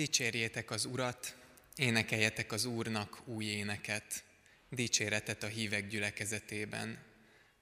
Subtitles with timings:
[0.00, 1.36] Dicsérjétek az Urat,
[1.76, 4.24] énekeljetek az Úrnak új éneket,
[4.68, 6.98] dicséretet a hívek gyülekezetében,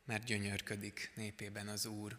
[0.04, 2.18] mert gyönyörködik népében az Úr.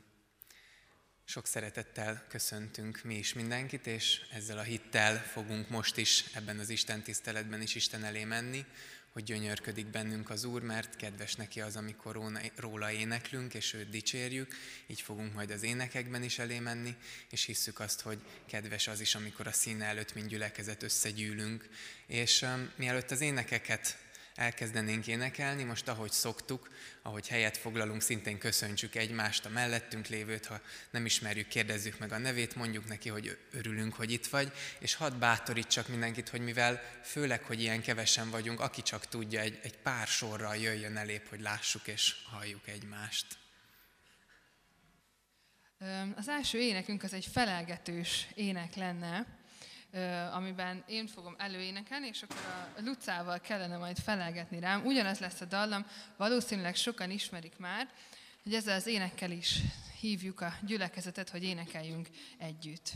[1.23, 6.69] Sok szeretettel köszöntünk mi is mindenkit, és ezzel a hittel fogunk most is ebben az
[6.69, 8.65] Isten tiszteletben is Isten elé menni,
[9.11, 12.19] hogy gyönyörködik bennünk az Úr, mert kedves neki az, amikor
[12.55, 14.55] róla éneklünk, és őt dicsérjük,
[14.87, 16.95] így fogunk majd az énekekben is elé menni,
[17.29, 21.69] és hisszük azt, hogy kedves az is, amikor a színe előtt mind gyülekezet összegyűlünk.
[22.07, 23.97] És um, mielőtt az énekeket
[24.39, 26.69] elkezdenénk énekelni, most ahogy szoktuk,
[27.01, 32.17] ahogy helyet foglalunk, szintén köszöntsük egymást, a mellettünk lévőt, ha nem ismerjük, kérdezzük meg a
[32.17, 37.43] nevét, mondjuk neki, hogy örülünk, hogy itt vagy, és hadd bátorítsak mindenkit, hogy mivel főleg,
[37.43, 41.87] hogy ilyen kevesen vagyunk, aki csak tudja, egy, egy pár sorral jöjjön elép, hogy lássuk
[41.87, 43.25] és halljuk egymást.
[46.15, 49.38] Az első énekünk az egy felelgetős ének lenne,
[50.31, 52.37] amiben én fogom előénekelni, és akkor
[52.77, 54.85] a Lucával kellene majd felelgetni rám.
[54.85, 55.85] Ugyanaz lesz a dallam,
[56.17, 57.89] valószínűleg sokan ismerik már,
[58.43, 59.59] hogy ezzel az énekkel is
[59.99, 62.91] hívjuk a gyülekezetet, hogy énekeljünk együtt.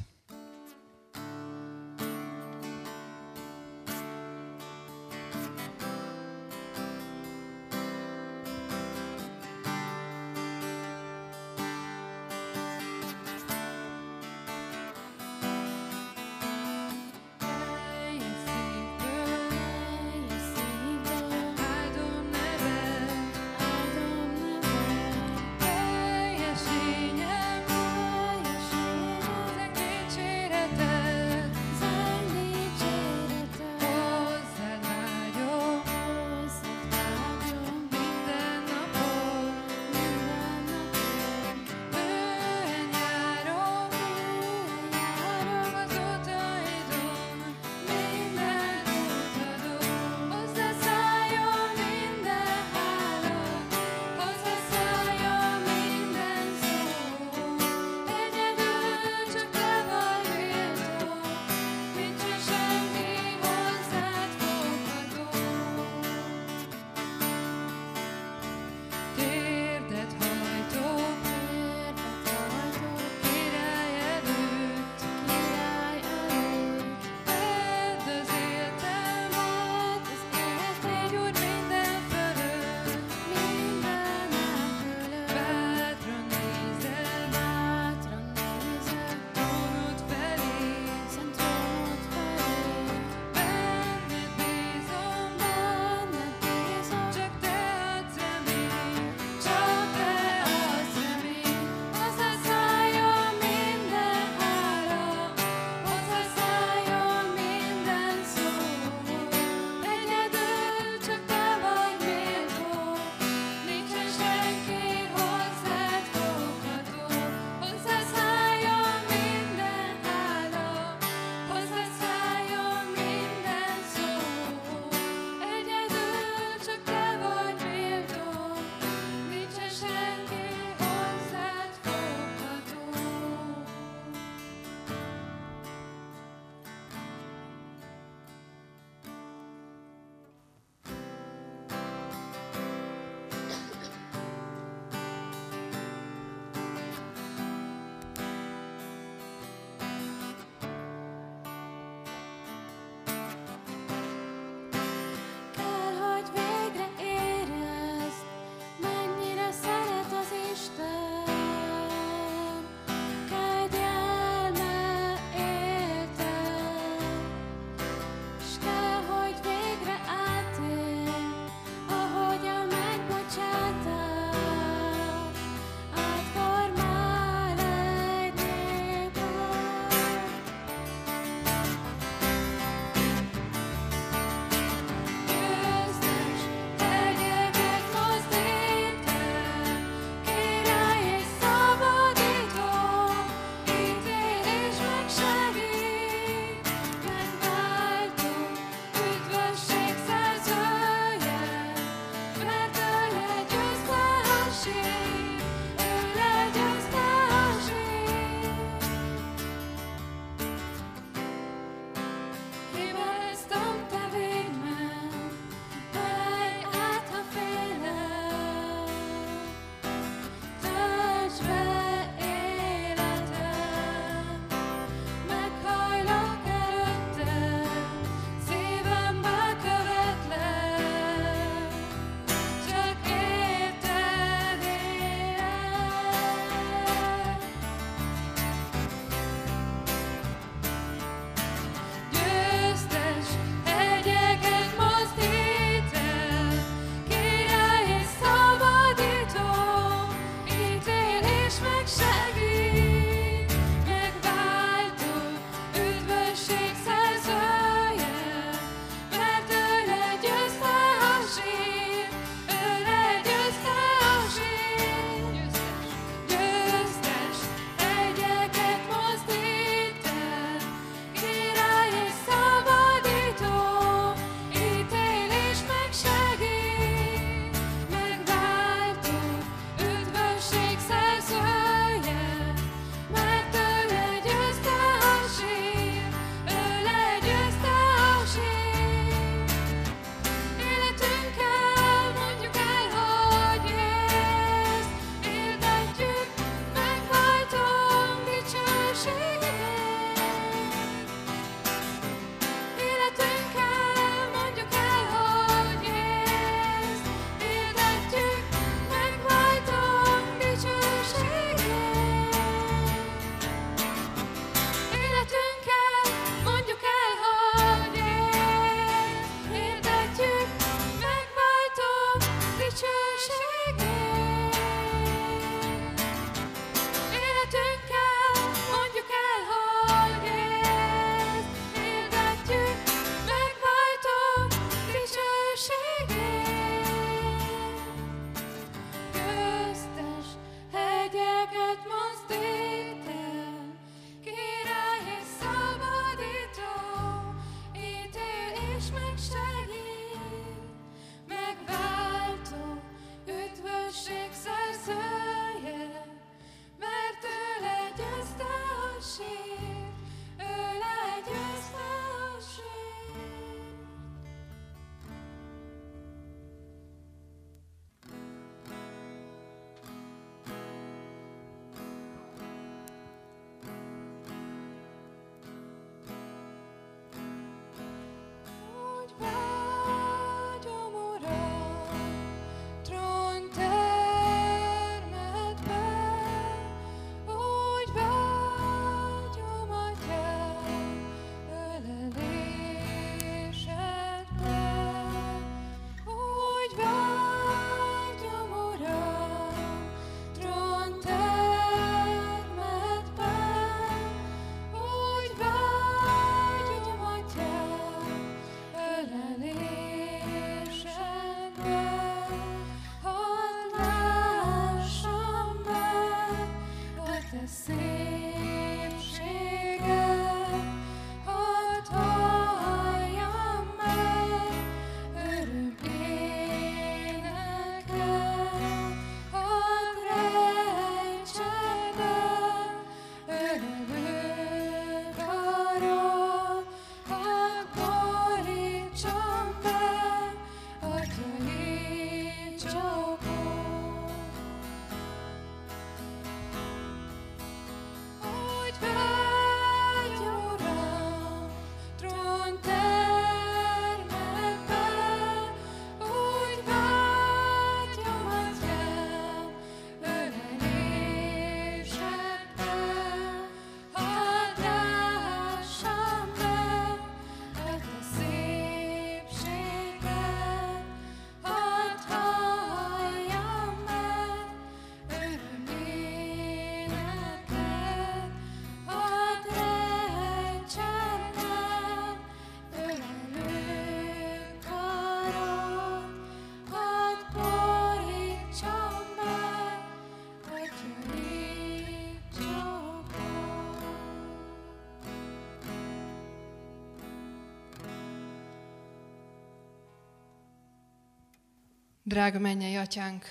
[502.13, 503.25] Drága mennyei atyánk,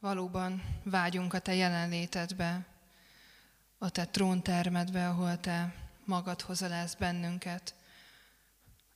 [0.00, 2.66] valóban vágyunk a te jelenlétedbe,
[3.78, 7.74] a te tróntermedbe, ahol te magad hozolálsz bennünket,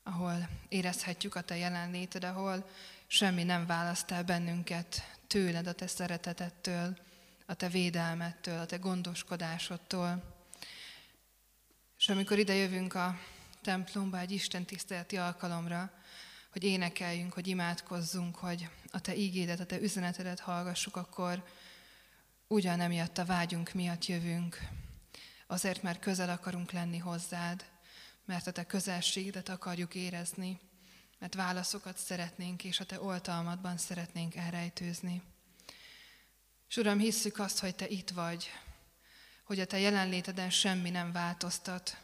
[0.03, 2.71] ahol érezhetjük a te jelenléted, ahol
[3.07, 6.99] semmi nem választ el bennünket tőled, a te szeretetettől,
[7.47, 10.35] a te védelmettől, a te gondoskodásodtól.
[11.99, 13.19] És amikor ide jövünk a
[13.63, 15.93] templomba egy Isten tiszteleti alkalomra,
[16.55, 21.45] hogy énekeljünk, hogy imádkozzunk, hogy a Te ígédet, a Te üzenetedet hallgassuk, akkor
[22.47, 24.59] ugyan emiatt a vágyunk miatt jövünk.
[25.47, 27.65] Azért, mert közel akarunk lenni hozzád,
[28.25, 30.61] mert a Te közelségedet akarjuk érezni,
[31.19, 35.23] mert válaszokat szeretnénk, és a Te oltalmadban szeretnénk elrejtőzni.
[36.69, 38.51] És Uram, hisszük azt, hogy Te itt vagy,
[39.45, 41.99] hogy a Te jelenléteden semmi nem változtat,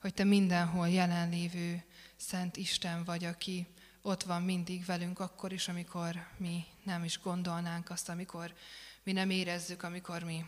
[0.00, 1.84] hogy Te mindenhol jelenlévő
[2.16, 3.66] Szent Isten vagy, aki
[4.02, 8.54] ott van mindig velünk akkor is, amikor mi nem is gondolnánk azt, amikor
[9.02, 10.44] mi nem érezzük, amikor mi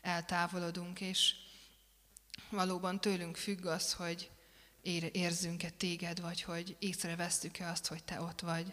[0.00, 1.34] eltávolodunk, és
[2.50, 4.30] valóban tőlünk függ az, hogy
[5.12, 8.72] érzünk-e téged, vagy hogy észrevesztük-e azt, hogy te ott vagy.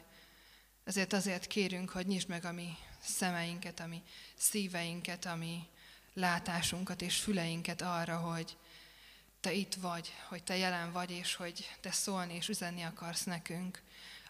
[0.84, 4.02] Ezért azért kérünk, hogy nyisd meg a mi szemeinket, a mi
[4.36, 5.68] szíveinket, a mi
[6.14, 8.58] látásunkat és füleinket arra, hogy
[9.40, 13.82] te itt vagy, hogy te jelen vagy, és hogy te szólni és üzenni akarsz nekünk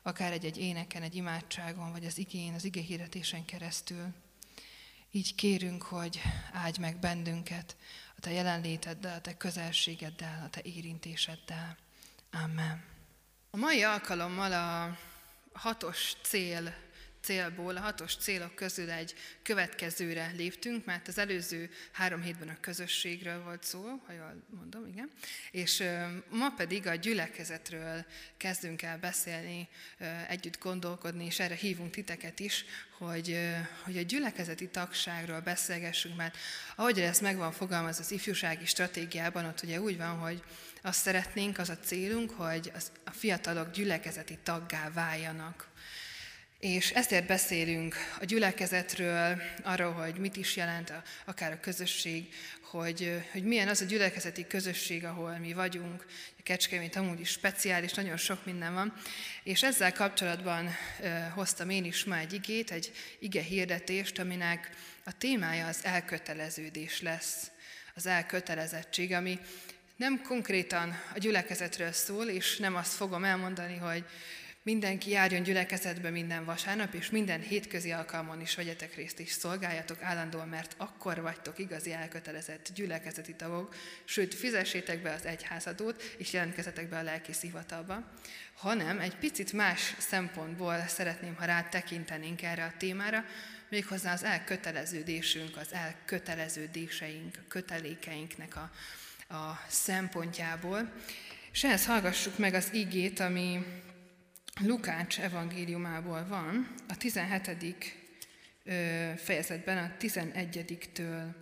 [0.05, 4.13] akár egy-egy éneken, egy imádságon, vagy az igén, az ige hirdetésen keresztül.
[5.11, 6.21] Így kérünk, hogy
[6.51, 7.75] áldj meg bennünket
[8.17, 11.77] a te jelenléteddel, a te közelségeddel, a te érintéseddel.
[12.31, 12.83] Amen.
[13.49, 14.97] A mai alkalommal a
[15.53, 16.73] hatos cél
[17.25, 19.13] célból, a hatos célok közül egy
[19.43, 25.09] következőre léptünk, mert az előző három hétben a közösségről volt szó, ha jól mondom, igen,
[25.51, 25.83] és
[26.29, 28.05] ma pedig a gyülekezetről
[28.37, 29.67] kezdünk el beszélni,
[30.27, 32.65] együtt gondolkodni, és erre hívunk titeket is,
[32.97, 33.39] hogy,
[33.83, 36.37] hogy a gyülekezeti tagságról beszélgessünk, mert
[36.75, 37.53] ahogy ez meg van
[37.85, 40.43] az ifjúsági stratégiában, ott ugye úgy van, hogy
[40.81, 42.71] azt szeretnénk, az a célunk, hogy
[43.03, 45.73] a fiatalok gyülekezeti taggá váljanak.
[46.59, 53.23] És ezért beszélünk a gyülekezetről, arról, hogy mit is jelent a, akár a közösség, hogy,
[53.31, 56.05] hogy milyen az a gyülekezeti közösség, ahol mi vagyunk.
[56.39, 58.93] A Kecskemét amúgy is speciális, nagyon sok minden van.
[59.43, 60.69] És ezzel kapcsolatban
[61.01, 64.69] e, hoztam én is ma egy igét, egy ige hirdetést, aminek
[65.03, 67.51] a témája az elköteleződés lesz,
[67.95, 69.39] az elkötelezettség, ami
[69.95, 74.05] nem konkrétan a gyülekezetről szól, és nem azt fogom elmondani, hogy
[74.65, 80.47] Mindenki járjon gyülekezetbe minden vasárnap, és minden hétközi alkalmon is vegyetek részt és szolgáljatok állandóan,
[80.47, 86.97] mert akkor vagytok igazi elkötelezett gyülekezeti tagok, sőt, fizessétek be az egyházadót, és jelentkezetek be
[86.97, 88.11] a lelki hivatalba,
[88.55, 93.25] hanem egy picit más szempontból szeretném, ha rá tekintenénk erre a témára,
[93.69, 98.71] méghozzá az elköteleződésünk, az elköteleződéseink, a kötelékeinknek a,
[99.35, 100.91] a szempontjából.
[101.51, 103.65] És ehhez hallgassuk meg az igét, ami
[104.61, 107.95] Lukács evangéliumából van, a 17.
[109.17, 111.33] fejezetben a 11-től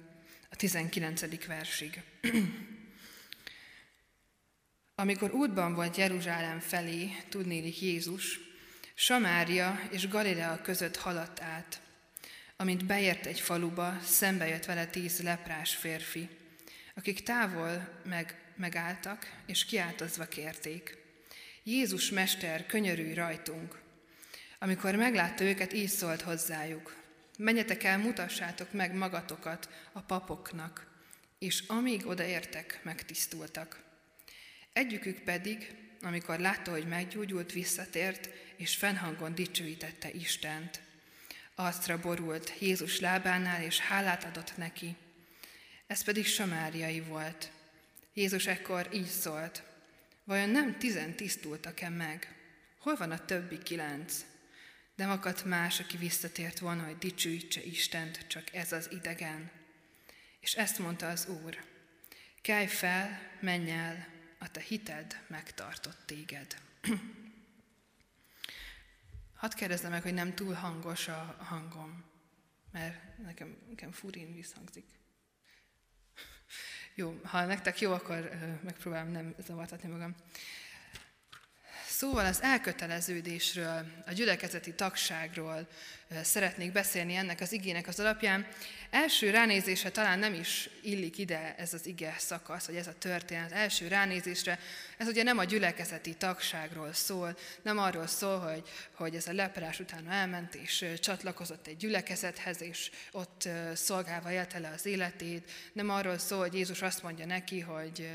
[0.50, 1.46] a 19.
[1.46, 2.02] versig.
[4.96, 8.40] Amikor útban volt Jeruzsálem felé, tudnélik Jézus,
[8.94, 11.82] Samária és Galilea között haladt át.
[12.56, 16.30] Amint beért egy faluba, szembe jött vele tíz leprás férfi,
[16.96, 20.98] akik távol meg, megálltak, és kiáltozva kérték–
[21.66, 23.82] Jézus Mester, könyörülj rajtunk.
[24.60, 26.96] Amikor meglátta őket, így szólt hozzájuk.
[27.38, 30.88] Menjetek el, mutassátok meg magatokat a papoknak,
[31.40, 33.84] és amíg odaértek, megtisztultak.
[34.74, 40.82] Egyikük pedig, amikor látta, hogy meggyógyult, visszatért, és fennhangon dicsőítette Istent.
[41.56, 44.96] Arcra borult Jézus lábánál, és hálát adott neki.
[45.88, 47.52] Ez pedig samáriai volt.
[48.14, 49.64] Jézus ekkor így szólt,
[50.24, 52.36] Vajon nem tizen tisztultak-e meg?
[52.78, 54.26] Hol van a többi kilenc?
[54.96, 59.52] De akadt más, aki visszatért volna, hogy dicsőítse Istent, csak ez az idegen.
[60.40, 61.64] És ezt mondta az Úr,
[62.42, 64.08] kelj fel, menj el,
[64.40, 66.56] a te hited megtartott téged.
[69.42, 72.04] Hadd kérdezzem meg, hogy nem túl hangos a hangom,
[72.72, 74.86] mert nekem, nekem furin visszhangzik.
[76.96, 78.30] Jó, ha nektek jó, akkor
[78.64, 80.16] megpróbálom nem zavartatni magam.
[81.88, 85.68] Szóval az elköteleződésről, a gyülekezeti tagságról
[86.24, 88.48] szeretnék beszélni ennek az igének az alapján.
[88.90, 93.52] Első ránézésre talán nem is illik ide ez az ige szakasz, vagy ez a történet.
[93.52, 94.60] Első ránézésre
[94.98, 99.80] Ez ugye nem a gyülekezeti tagságról szól, nem arról szól, hogy, hogy ez a leprás
[99.80, 106.18] utána elment és csatlakozott egy gyülekezethez, és ott szolgálva élte le az életét, nem arról
[106.18, 108.10] szól, hogy Jézus azt mondja neki, hogy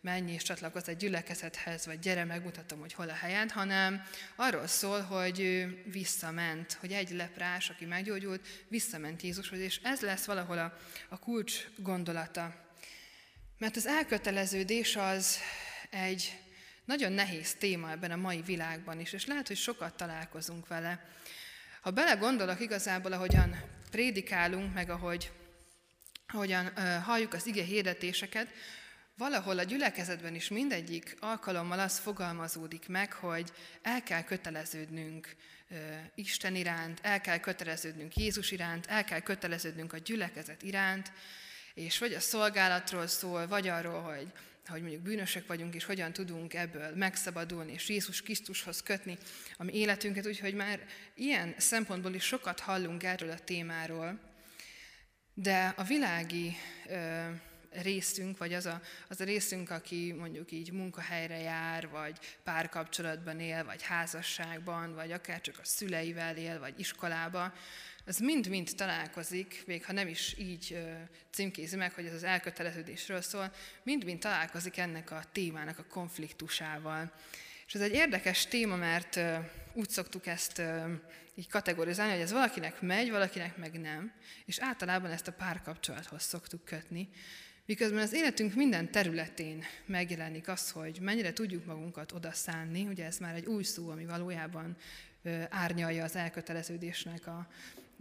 [0.00, 4.02] menj és csatlakozz egy gyülekezethez, vagy gyere, megmutatom, hogy hol a helyed, hanem
[4.36, 10.24] arról szól, hogy ő visszament, hogy egy leprás, aki meggyógyult, visszament Jézushoz, és ez lesz
[10.24, 10.78] valahol a,
[11.08, 12.54] a kulcs gondolata.
[13.58, 15.38] Mert az elköteleződés az
[15.90, 16.38] egy
[16.84, 21.08] nagyon nehéz téma ebben a mai világban is, és lehet, hogy sokat találkozunk vele.
[21.80, 25.32] Ha belegondolok igazából, ahogyan prédikálunk, meg ahogy,
[26.26, 28.48] ahogyan uh, halljuk az ige hirdetéseket,
[29.16, 33.52] valahol a gyülekezetben is mindegyik alkalommal az fogalmazódik meg, hogy
[33.82, 35.36] el kell köteleződnünk
[36.14, 41.12] Isten iránt, el kell köteleződnünk Jézus iránt, el kell köteleződnünk a gyülekezet iránt,
[41.74, 44.32] és vagy a szolgálatról szól, vagy arról, hogy,
[44.66, 49.18] hogy mondjuk bűnösek vagyunk, és hogyan tudunk ebből megszabadulni, és Jézus Krisztushoz kötni
[49.56, 54.20] a mi életünket, úgyhogy már ilyen szempontból is sokat hallunk erről a témáról,
[55.34, 56.56] de a világi
[57.82, 63.64] részünk, vagy az a, az a részünk, aki mondjuk így munkahelyre jár, vagy párkapcsolatban él,
[63.64, 67.52] vagy házasságban, vagy akár csak a szüleivel él, vagy iskolába,
[68.08, 70.78] az mind-mind találkozik, még ha nem is így
[71.30, 73.52] címkézi meg, hogy ez az elköteleződésről szól,
[73.82, 77.12] mind-mind találkozik ennek a témának a konfliktusával.
[77.66, 79.20] És ez egy érdekes téma, mert
[79.72, 80.62] úgy szoktuk ezt
[81.34, 84.12] így kategorizálni, hogy ez valakinek megy, valakinek meg nem,
[84.44, 87.08] és általában ezt a párkapcsolathoz szoktuk kötni,
[87.66, 93.34] miközben az életünk minden területén megjelenik az, hogy mennyire tudjuk magunkat odaszánni, ugye ez már
[93.34, 94.76] egy új szó, ami valójában
[95.48, 97.48] árnyalja az elköteleződésnek a,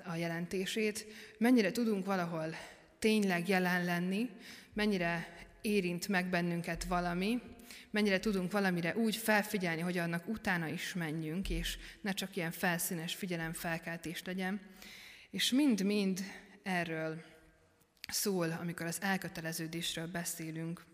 [0.04, 1.06] a jelentését,
[1.38, 2.56] mennyire tudunk valahol
[3.00, 4.30] tényleg jelen lenni,
[4.74, 5.28] mennyire
[5.62, 7.42] érint meg bennünket valami,
[7.90, 13.16] mennyire tudunk valamire úgy felfigyelni, hogy annak utána is menjünk, és ne csak ilyen felszínes
[13.16, 14.62] figyelemfelkeltés legyen.
[15.32, 16.20] És mind-mind
[16.64, 17.24] erről
[18.08, 20.86] szól, amikor az elköteleződésről beszélünk.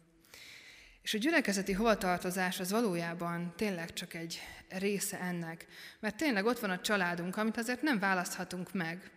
[1.02, 4.40] És a gyülekezeti hovatartozás az valójában tényleg csak egy
[4.70, 5.66] része ennek.
[6.00, 9.12] Mert tényleg ott van a családunk, amit azért nem választhatunk meg,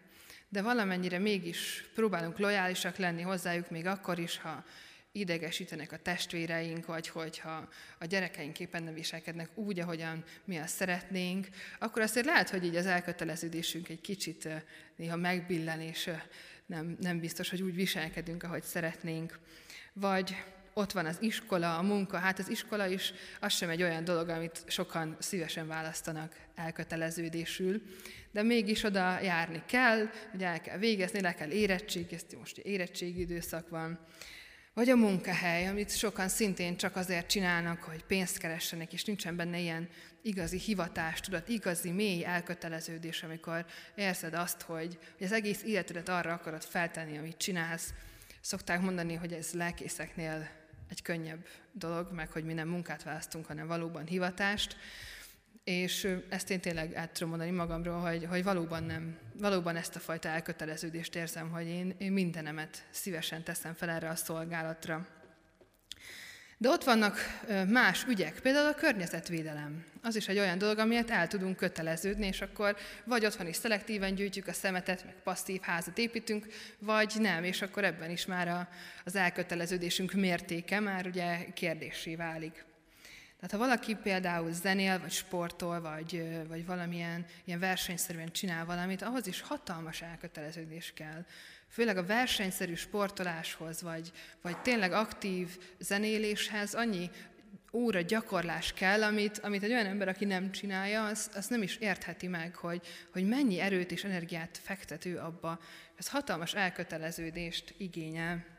[0.49, 4.65] de valamennyire mégis próbálunk lojálisak lenni hozzájuk, még akkor is, ha
[5.13, 11.49] idegesítenek a testvéreink, vagy hogyha a gyerekeink éppen nem viselkednek úgy, ahogyan mi azt szeretnénk,
[11.79, 14.49] akkor azért lehet, hogy így az elköteleződésünk egy kicsit
[14.97, 16.11] néha megbillen, és
[16.67, 19.39] nem, nem biztos, hogy úgy viselkedünk, ahogy szeretnénk.
[19.93, 20.37] Vagy
[20.75, 24.29] ott van az iskola, a munka, hát az iskola is, az sem egy olyan dolog,
[24.29, 27.83] amit sokan szívesen választanak elköteleződésül,
[28.33, 33.69] de mégis oda járni kell, hogy el kell végezni, le kell érettségizni, most érettségi időszak
[33.69, 33.99] van,
[34.75, 39.59] vagy a munkahely, amit sokan szintén csak azért csinálnak, hogy pénzt keressenek, és nincsen benne
[39.59, 39.89] ilyen
[40.23, 46.33] igazi hivatás, tudod, igazi mély elköteleződés, amikor érzed azt, hogy, hogy az egész életedet arra
[46.33, 47.95] akarod feltenni, amit csinálsz.
[48.41, 50.49] Szokták mondani, hogy ez lelkészeknél
[50.89, 54.77] egy könnyebb dolog, meg hogy mi nem munkát választunk, hanem valóban hivatást.
[55.65, 59.99] És ezt én tényleg át tudom mondani magamról, hogy, hogy valóban, nem, valóban ezt a
[59.99, 65.07] fajta elköteleződést érzem, hogy én, én mindenemet szívesen teszem fel erre a szolgálatra.
[66.59, 67.17] De ott vannak
[67.69, 69.85] más ügyek, például a környezetvédelem.
[70.03, 74.15] Az is egy olyan dolog, amiért el tudunk köteleződni, és akkor vagy otthon is szelektíven
[74.15, 76.47] gyűjtjük a szemetet, meg passzív házat építünk,
[76.79, 78.69] vagy nem, és akkor ebben is már a,
[79.05, 82.65] az elköteleződésünk mértéke már ugye kérdésé válik.
[83.47, 89.27] Tehát ha valaki például zenél, vagy sportol, vagy, vagy valamilyen ilyen versenyszerűen csinál valamit, ahhoz
[89.27, 91.25] is hatalmas elköteleződés kell
[91.69, 97.11] főleg a versenyszerű sportoláshoz, vagy, vagy tényleg aktív zenéléshez annyi
[97.73, 101.77] óra gyakorlás kell, amit, amit egy olyan ember, aki nem csinálja, az, az nem is
[101.77, 105.61] értheti meg, hogy, hogy mennyi erőt és energiát fektet ő abba.
[105.97, 108.54] Ez hatalmas elköteleződést igényel.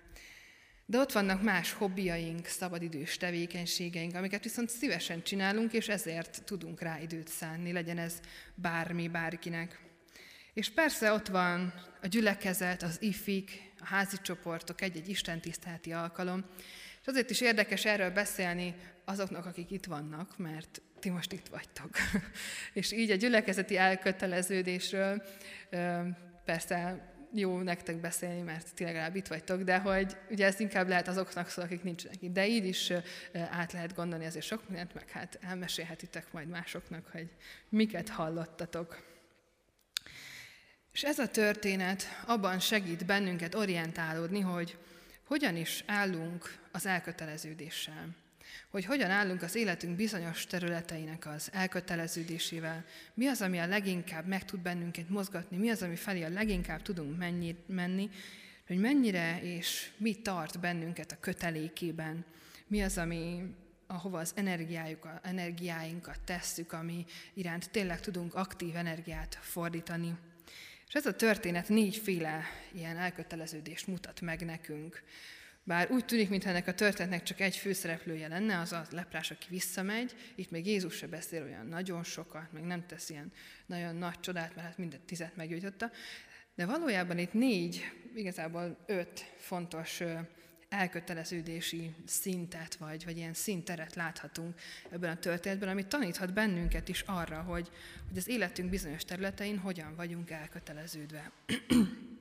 [0.87, 6.99] De ott vannak más hobbiaink, szabadidős tevékenységeink, amiket viszont szívesen csinálunk, és ezért tudunk rá
[6.99, 8.19] időt szánni, legyen ez
[8.55, 9.79] bármi, bárkinek.
[10.53, 16.45] És persze ott van a gyülekezet, az ifik, a házi csoportok, egy-egy istentiszteleti alkalom.
[17.01, 21.89] És azért is érdekes erről beszélni azoknak, akik itt vannak, mert ti most itt vagytok.
[22.73, 25.23] és így a gyülekezeti elköteleződésről
[26.45, 31.07] persze jó nektek beszélni, mert ti legalább itt vagytok, de hogy ugye ez inkább lehet
[31.07, 32.33] azoknak szól, akik nincsenek itt.
[32.33, 32.91] De így is
[33.33, 37.29] át lehet gondolni azért sok mindent, meg hát elmesélhetitek majd másoknak, hogy
[37.69, 39.03] miket hallottatok.
[40.93, 44.77] És ez a történet abban segít bennünket orientálódni, hogy
[45.23, 48.15] hogyan is állunk az elköteleződéssel.
[48.75, 54.45] Hogy hogyan állunk az életünk bizonyos területeinek az elköteleződésével, mi az, ami a leginkább meg
[54.45, 58.09] tud bennünket mozgatni, mi az, ami felé a leginkább tudunk mennyi, menni,
[58.67, 62.25] hogy mennyire és mi tart bennünket a kötelékében,
[62.67, 63.43] mi az, ami,
[63.87, 64.33] ahova az
[65.21, 70.17] energiáinkat tesszük, ami iránt tényleg tudunk aktív energiát fordítani.
[70.87, 75.03] És ez a történet négyféle ilyen elköteleződést mutat meg nekünk.
[75.67, 79.45] Bár úgy tűnik, mintha ennek a történetnek csak egy főszereplője lenne, az a leprás, aki
[79.49, 83.31] visszamegy, itt még Jézus se beszél olyan nagyon sokat, meg nem tesz ilyen
[83.65, 85.91] nagyon nagy csodát, mert hát mindet tizet meggyújtotta,
[86.55, 90.01] de valójában itt négy, igazából öt fontos
[90.69, 97.41] elköteleződési szintet, vagy, vagy ilyen szinteret láthatunk ebben a történetben, ami taníthat bennünket is arra,
[97.41, 97.69] hogy,
[98.07, 101.31] hogy az életünk bizonyos területein hogyan vagyunk elköteleződve.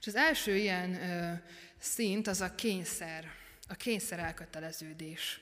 [0.00, 1.32] És az első ilyen ö,
[1.78, 3.24] szint az a kényszer,
[3.68, 5.40] a kényszer elköteleződés.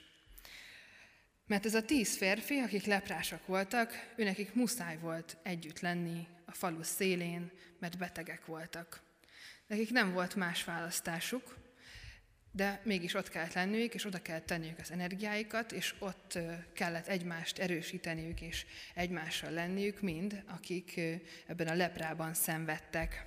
[1.47, 6.83] Mert ez a tíz férfi, akik leprásak voltak, őnekik muszáj volt együtt lenni a falu
[6.83, 9.03] szélén, mert betegek voltak.
[9.67, 11.57] Nekik nem volt más választásuk,
[12.53, 16.39] de mégis ott kellett lenniük, és oda kellett tenniük az energiáikat, és ott
[16.73, 21.01] kellett egymást erősíteniük, és egymással lenniük mind, akik
[21.47, 23.27] ebben a leprában szenvedtek.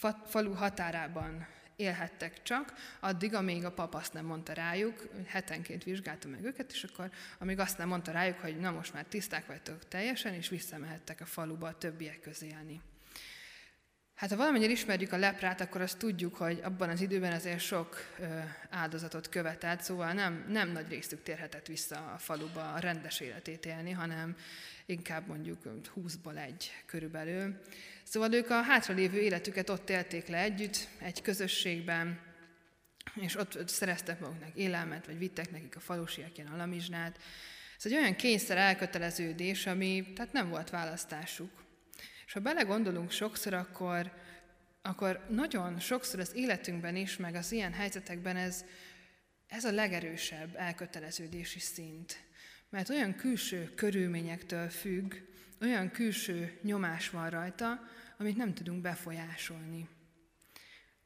[0.00, 6.28] A falu határában élhettek csak, addig, amíg a pap azt nem mondta rájuk, hetenként vizsgálta
[6.28, 9.88] meg őket, és akkor amíg azt nem mondta rájuk, hogy na most már tiszták vagytok
[9.88, 12.80] teljesen, és visszamehettek a faluba a többiek közé élni.
[14.22, 17.96] Hát ha valamennyire ismerjük a leprát, akkor azt tudjuk, hogy abban az időben azért sok
[18.70, 23.90] áldozatot követelt, szóval nem, nem nagy részük térhetett vissza a faluba a rendes életét élni,
[23.90, 24.36] hanem
[24.86, 25.58] inkább mondjuk
[25.96, 27.60] 20-ból egy körülbelül.
[28.02, 32.20] Szóval ők a hátralévő életüket ott élték le együtt, egy közösségben,
[33.14, 37.18] és ott szereztek maguknak élelmet, vagy vittek nekik a falusiak ilyen alamizsnát.
[37.78, 41.50] Ez egy olyan kényszer elköteleződés, ami tehát nem volt választásuk.
[42.32, 44.12] És ha belegondolunk sokszor, akkor,
[44.82, 48.64] akkor nagyon sokszor az életünkben is, meg az ilyen helyzetekben ez,
[49.46, 52.16] ez a legerősebb elköteleződési szint.
[52.70, 55.14] Mert olyan külső körülményektől függ,
[55.60, 57.80] olyan külső nyomás van rajta,
[58.18, 59.88] amit nem tudunk befolyásolni.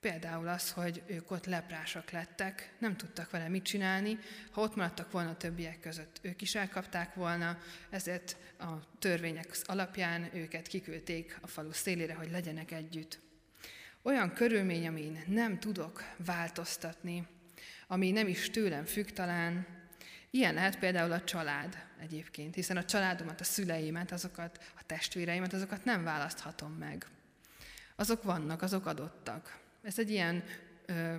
[0.01, 4.19] Például az, hogy ők ott leprásak lettek, nem tudtak vele mit csinálni,
[4.51, 7.59] ha ott maradtak volna a többiek között, ők is elkapták volna,
[7.91, 13.19] ezért a törvények alapján őket kiküldték a falu szélére, hogy legyenek együtt.
[14.03, 17.27] Olyan körülmény, amin nem tudok változtatni,
[17.87, 19.77] ami nem is tőlem függ talán,
[20.37, 25.85] Ilyen lehet például a család egyébként, hiszen a családomat, a szüleimet, azokat, a testvéreimet, azokat
[25.85, 27.07] nem választhatom meg.
[27.95, 29.59] Azok vannak, azok adottak.
[29.87, 30.45] Ez egy ilyen
[30.87, 31.15] ö,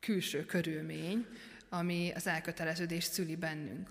[0.00, 1.26] külső körülmény,
[1.68, 3.90] ami az elköteleződést szüli bennünk.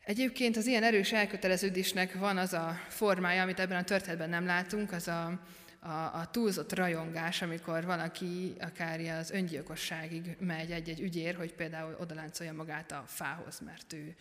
[0.00, 4.92] Egyébként az ilyen erős elköteleződésnek van az a formája, amit ebben a történetben nem látunk,
[4.92, 5.40] az a,
[5.80, 12.52] a, a túlzott rajongás, amikor valaki akár az öngyilkosságig megy egy-egy ügyér, hogy például odaláncolja
[12.52, 14.14] magát a fához, mert ő,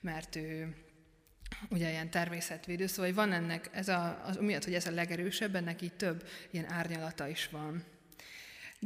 [0.00, 0.74] mert ő
[1.70, 5.82] ugye ilyen természetvédő, szóval van ennek, ez a, az, miatt, hogy ez a legerősebb, ennek
[5.82, 7.84] így több ilyen árnyalata is van.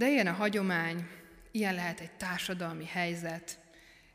[0.01, 1.07] De ilyen a hagyomány,
[1.51, 3.59] ilyen lehet egy társadalmi helyzet,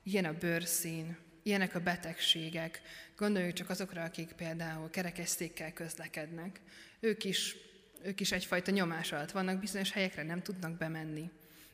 [0.04, 2.82] ilyen a bőrszín, ilyenek a betegségek.
[3.18, 6.62] Gondoljuk csak azokra, akik például kerekesszékkel közlekednek.
[7.00, 7.56] Ők is,
[8.04, 11.30] ők is egyfajta nyomás alatt vannak, bizonyos helyekre nem tudnak bemenni.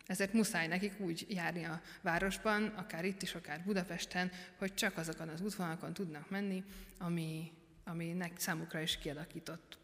[0.06, 5.28] Ezért muszáj nekik úgy járni a városban, akár itt is, akár Budapesten, hogy csak azokon
[5.28, 6.64] az útvonalakon tudnak menni,
[6.98, 7.52] ami,
[7.84, 9.81] ami számukra is kialakított.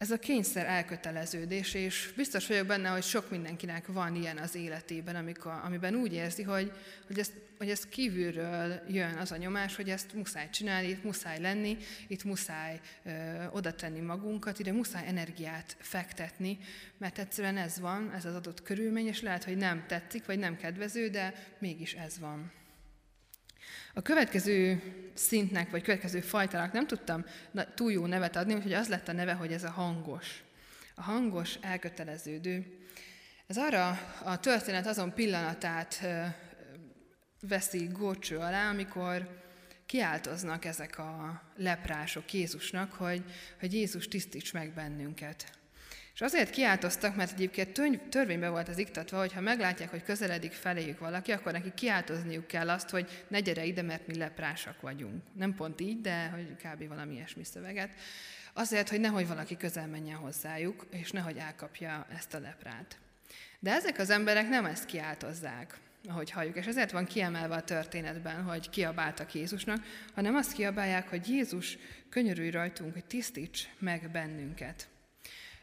[0.00, 5.16] Ez a kényszer elköteleződés, és biztos vagyok benne, hogy sok mindenkinek van ilyen az életében,
[5.16, 6.72] amikor, amiben úgy érzi, hogy,
[7.06, 11.40] hogy, ezt, hogy ez kívülről jön az a nyomás, hogy ezt muszáj csinálni, itt muszáj
[11.40, 13.10] lenni, itt muszáj ö,
[13.50, 16.58] oda tenni magunkat, ide muszáj energiát fektetni,
[16.98, 20.56] mert egyszerűen ez van, ez az adott körülmény, és lehet, hogy nem tetszik, vagy nem
[20.56, 22.59] kedvező, de mégis ez van.
[24.00, 24.82] A következő
[25.14, 27.24] szintnek, vagy következő fajtának nem tudtam
[27.74, 30.42] túl jó nevet adni, úgyhogy az lett a neve, hogy ez a hangos.
[30.94, 32.78] A hangos, elköteleződő.
[33.46, 33.88] Ez arra
[34.24, 36.06] a történet azon pillanatát
[37.40, 39.42] veszi górcső alá, amikor
[39.86, 43.24] kiáltoznak ezek a leprások Jézusnak, hogy,
[43.58, 45.59] hogy Jézus tisztíts meg bennünket.
[46.20, 47.78] És azért kiáltoztak, mert egyébként
[48.08, 52.70] törvényben volt az iktatva, hogy ha meglátják, hogy közeledik feléjük valaki, akkor neki kiáltozniuk kell
[52.70, 55.22] azt, hogy ne gyere ide, mert mi leprásak vagyunk.
[55.32, 56.88] Nem pont így, de hogy kb.
[56.88, 57.90] valami ilyesmi szöveget.
[58.52, 62.98] Azért, hogy nehogy valaki közel menjen hozzájuk, és nehogy elkapja ezt a leprát.
[63.58, 65.78] De ezek az emberek nem ezt kiáltozzák.
[66.08, 66.56] ahogy halljuk.
[66.56, 71.78] És ezért van kiemelve a történetben, hogy kiabáltak Jézusnak, hanem azt kiabálják, hogy Jézus
[72.08, 74.88] könyörülj rajtunk, hogy tisztíts meg bennünket.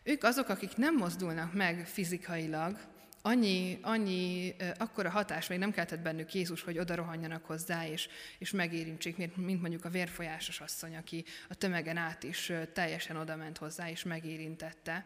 [0.08, 2.80] Ők azok, akik nem mozdulnak meg fizikailag,
[3.22, 8.52] annyi, annyi akkora hatás még nem keltett bennük Jézus, hogy oda rohanjanak hozzá, és, és
[8.52, 13.89] megérintsék, mint, mondjuk a vérfolyásos asszony, aki a tömegen át is teljesen oda ment hozzá,
[13.89, 15.06] és megérintette,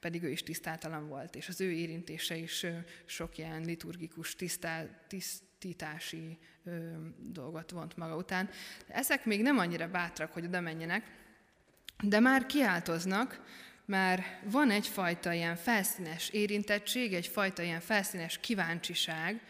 [0.00, 2.66] pedig ő is tisztátalan volt, és az ő érintése is
[3.04, 8.50] sok ilyen liturgikus tisztá, tisztítási ö, dolgot vont maga után.
[8.86, 11.20] Ezek még nem annyira bátrak, hogy oda menjenek,
[12.02, 13.40] de már kiáltoznak,
[13.84, 19.40] már van egyfajta ilyen felszínes érintettség, egyfajta ilyen felszínes kíváncsiság,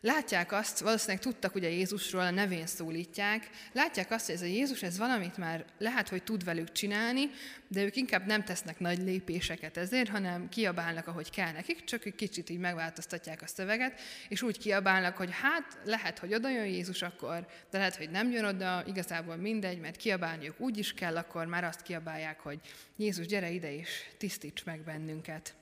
[0.00, 4.82] Látják azt, valószínűleg tudtak ugye Jézusról, a nevén szólítják, látják azt, hogy ez a Jézus,
[4.82, 7.30] ez valamit már lehet, hogy tud velük csinálni,
[7.68, 12.14] de ők inkább nem tesznek nagy lépéseket ezért, hanem kiabálnak, ahogy kell nekik, csak egy
[12.14, 17.02] kicsit így megváltoztatják a szöveget, és úgy kiabálnak, hogy hát lehet, hogy oda jön Jézus
[17.02, 21.46] akkor, de lehet, hogy nem jön oda, igazából mindegy, mert kiabálniuk úgy is kell, akkor
[21.46, 22.58] már azt kiabálják, hogy
[22.96, 25.57] Jézus, gyere ide és tisztíts meg bennünket.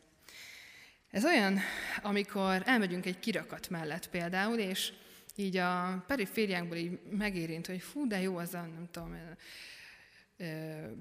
[1.16, 1.58] Ez olyan,
[2.02, 4.92] amikor elmegyünk egy kirakat mellett például, és
[5.36, 9.16] így a perifériánkból így megérint, hogy fú, de jó az a, nem tudom,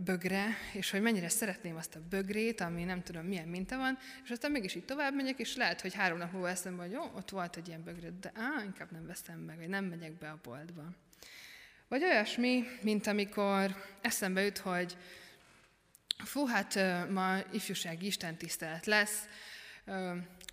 [0.04, 4.30] bögre, és hogy mennyire szeretném azt a bögrét, ami nem tudom milyen minta van, és
[4.30, 7.30] aztán mégis így tovább megyek, és lehet, hogy három nap múlva eszembe, hogy jó, ott
[7.30, 10.39] volt egy ilyen bögre, de á, inkább nem veszem meg, vagy nem megyek be a
[10.43, 10.84] boltba.
[11.88, 14.97] Vagy olyasmi, mint amikor eszembe jut, hogy
[16.17, 19.28] fú, hát ma ifjúsági istentisztelet lesz,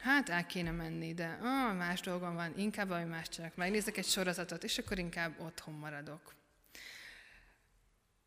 [0.00, 4.04] hát el kéne menni, de ah, más dolgom van, inkább valami más csinálok, megnézek egy
[4.04, 6.34] sorozatot, és akkor inkább otthon maradok.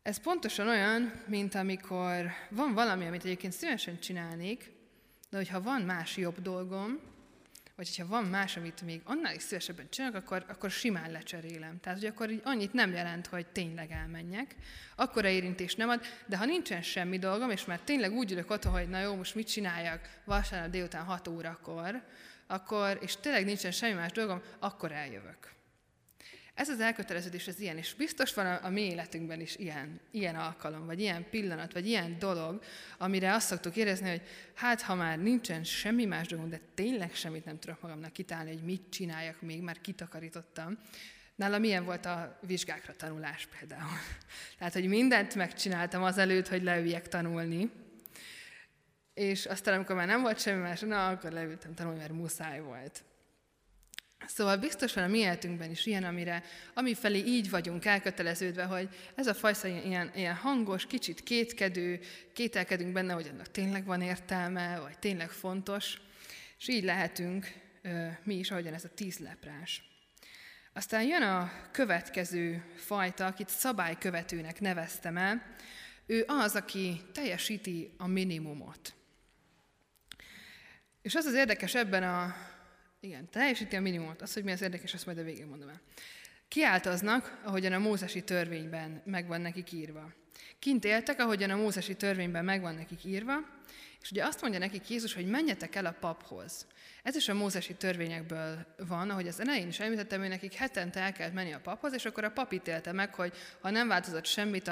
[0.02, 4.70] Ez pontosan olyan, mint amikor van valami, amit egyébként szívesen csinálnék,
[5.30, 7.00] de hogyha van más jobb dolgom,
[7.76, 11.80] vagy hogyha van más, amit még annál is szívesebben csinálok, akkor, akkor simán lecserélem.
[11.80, 14.54] Tehát, hogy akkor így annyit nem jelent, hogy tényleg elmenjek.
[14.96, 18.72] Akkora érintés nem ad, de ha nincsen semmi dolgom, és már tényleg úgy ülök otthon,
[18.72, 22.02] hogy na jó, most mit csináljak vasárnap délután 6 órakor,
[22.46, 25.54] akkor, és tényleg nincsen semmi más dolgom, akkor eljövök.
[26.56, 30.36] Ez az elköteleződés az ilyen, és biztos van a, a mi életünkben is ilyen, ilyen
[30.36, 32.62] alkalom, vagy ilyen pillanat, vagy ilyen dolog,
[32.98, 34.22] amire azt szoktuk érezni, hogy
[34.54, 38.62] hát ha már nincsen semmi más dolgom, de tényleg semmit nem tudok magamnak kitálni, hogy
[38.62, 40.78] mit csináljak még, már kitakarítottam.
[41.34, 43.98] Nálam milyen volt a vizsgákra tanulás például.
[44.58, 47.70] Tehát, hogy mindent megcsináltam azelőtt, hogy leüljek tanulni,
[49.14, 53.04] és aztán, amikor már nem volt semmi más, na, akkor leültem tanulni, mert muszáj volt.
[54.26, 56.42] Szóval biztos van a mi életünkben is ilyen, amire,
[56.74, 62.00] amifelé így vagyunk elköteleződve, hogy ez a fajta ilyen, ilyen hangos, kicsit kétkedő,
[62.32, 66.00] kételkedünk benne, hogy ennek tényleg van értelme, vagy tényleg fontos,
[66.58, 67.52] és így lehetünk
[68.22, 69.84] mi is, ahogyan ez a tíz leprás.
[70.72, 75.42] Aztán jön a következő fajta, akit szabálykövetőnek neveztem el.
[76.06, 78.94] Ő az, aki teljesíti a minimumot.
[81.02, 82.34] És az az érdekes ebben a
[83.06, 84.22] igen, teljesíti a minimumot.
[84.22, 85.80] Az, hogy mi az érdekes, azt majd a végén mondom el.
[86.48, 90.12] Kiáltoznak, ahogyan a mózesi törvényben megvan nekik írva.
[90.58, 93.34] Kint éltek, ahogyan a mózesi törvényben megvan nekik írva,
[94.02, 96.66] és ugye azt mondja nekik Jézus, hogy menjetek el a paphoz.
[97.06, 101.12] Ez is a mózesi törvényekből van, ahogy az elején is említettem, hogy nekik hetente el
[101.12, 104.70] kellett menni a paphoz, és akkor a pap ítélte meg, hogy ha nem változott semmit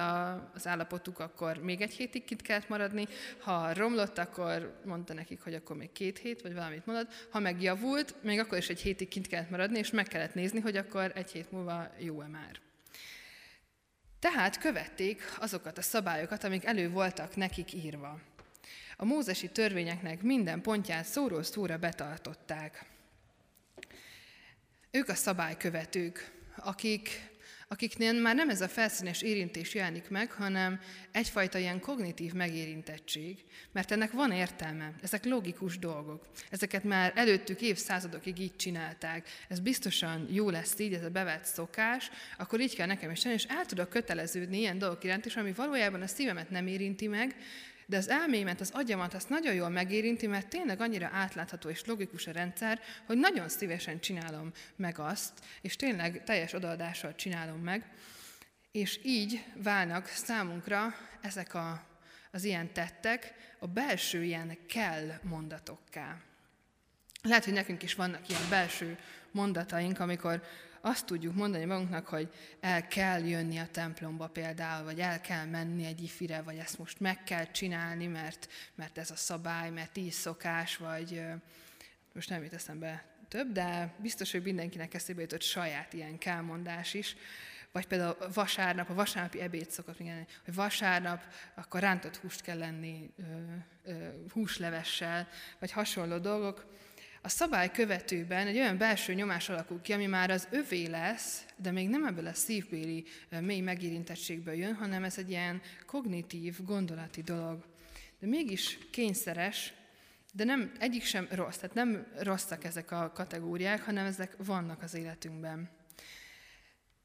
[0.55, 3.07] az állapotuk, akkor még egy hétig kint kellett maradni,
[3.39, 7.63] ha romlott, akkor mondta nekik, hogy akkor még két hét, vagy valamit mondod, ha meg
[7.63, 11.13] javult, még akkor is egy hétig kint kellett maradni, és meg kellett nézni, hogy akkor
[11.15, 12.61] egy hét múlva jó-e már.
[14.19, 18.21] Tehát követték azokat a szabályokat, amik elő voltak nekik írva.
[18.97, 22.85] A mózesi törvényeknek minden pontját szóról szóra betartották.
[24.91, 27.33] Ők a szabálykövetők, akik,
[27.69, 30.81] akiknél már nem ez a felszínes érintés jelenik meg, hanem
[31.13, 36.27] egyfajta ilyen kognitív megérintettség, mert ennek van értelme, ezek logikus dolgok.
[36.51, 39.29] Ezeket már előttük évszázadokig így csinálták.
[39.49, 43.35] Ez biztosan jó lesz így, ez a bevett szokás, akkor így kell nekem is tenni,
[43.35, 47.37] és el tudok köteleződni ilyen dolgok iránt is, ami valójában a szívemet nem érinti meg,
[47.87, 52.27] de az elmémet, az agyamat azt nagyon jól megérinti, mert tényleg annyira átlátható és logikus
[52.27, 57.87] a rendszer, hogy nagyon szívesen csinálom meg azt, és tényleg teljes odaadással csinálom meg,
[58.73, 61.87] és így válnak számunkra ezek a,
[62.31, 66.21] az ilyen tettek a belső ilyen kell mondatokká.
[67.23, 68.99] Lehet, hogy nekünk is vannak ilyen belső
[69.31, 70.43] mondataink, amikor
[70.85, 75.85] azt tudjuk mondani magunknak, hogy el kell jönni a templomba például, vagy el kell menni
[75.85, 80.13] egy ifire, vagy ezt most meg kell csinálni, mert, mert ez a szabály, mert így
[80.13, 81.23] szokás, vagy
[82.13, 87.17] most nem jut eszembe több, de biztos, hogy mindenkinek eszébe jutott saját ilyen kelmondás is.
[87.73, 91.23] Vagy például vasárnap, a vasárnapi ebéd szokott mondani, hogy vasárnap
[91.55, 93.23] akkor rántott húst kell lenni ö,
[93.85, 96.67] ö, húslevessel, vagy hasonló dolgok.
[97.25, 101.71] A szabály követőben egy olyan belső nyomás alakul ki, ami már az övé lesz, de
[101.71, 103.05] még nem ebből a szívbéli
[103.41, 107.65] mély megérintettségből jön, hanem ez egy ilyen kognitív, gondolati dolog.
[108.19, 109.73] De mégis kényszeres,
[110.33, 114.95] de nem, egyik sem rossz, tehát nem rosszak ezek a kategóriák, hanem ezek vannak az
[114.95, 115.71] életünkben.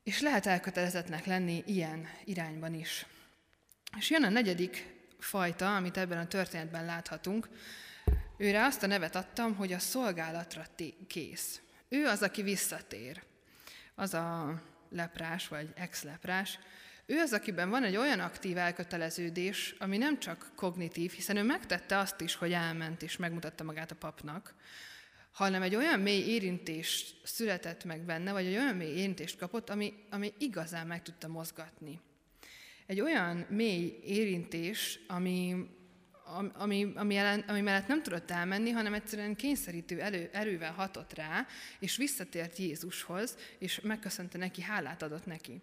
[0.04, 3.06] És lehet elkötelezettnek lenni ilyen irányban is.
[3.98, 4.86] És jön a negyedik
[5.20, 7.50] fajta, amit ebben a történetben láthatunk.
[8.42, 10.66] Őre azt a nevet adtam, hogy a szolgálatra
[11.08, 11.62] kész.
[11.90, 13.24] Ő az, aki visszatér.
[13.96, 16.60] Az a leprás, vagy ex-leprás.
[17.06, 21.98] Ő az, akiben van egy olyan aktív elköteleződés, ami nem csak kognitív, hiszen ő megtette
[21.98, 24.56] azt is, hogy elment és megmutatta magát a papnak,
[25.32, 29.94] hanem egy olyan mély érintés született meg benne, vagy egy olyan mély érintést kapott, ami,
[30.10, 32.00] ami igazán meg tudta mozgatni.
[32.86, 35.70] Egy olyan mély érintés, ami,
[36.54, 41.48] ami, ami, ellen, ami mellett nem tudott elmenni, hanem egyszerűen kényszerítő elő, erővel hatott rá,
[41.80, 45.62] és visszatért Jézushoz, és megköszönte neki, hálát adott neki.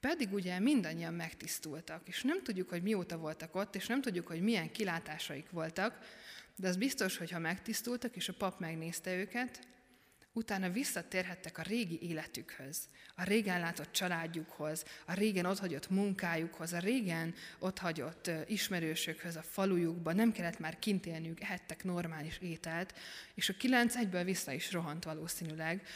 [0.00, 4.40] Pedig ugye mindannyian megtisztultak, és nem tudjuk, hogy mióta voltak ott, és nem tudjuk, hogy
[4.40, 5.98] milyen kilátásaik voltak,
[6.56, 9.58] de az biztos, hogy ha megtisztultak, és a pap megnézte őket,
[10.36, 17.34] utána visszatérhettek a régi életükhöz, a régen látott családjukhoz, a régen otthagyott munkájukhoz, a régen
[17.58, 22.94] otthagyott ismerősökhöz, a falujukba, nem kellett már kint élniük, ehettek normális ételt,
[23.34, 25.86] és a kilenc egyből vissza is rohant valószínűleg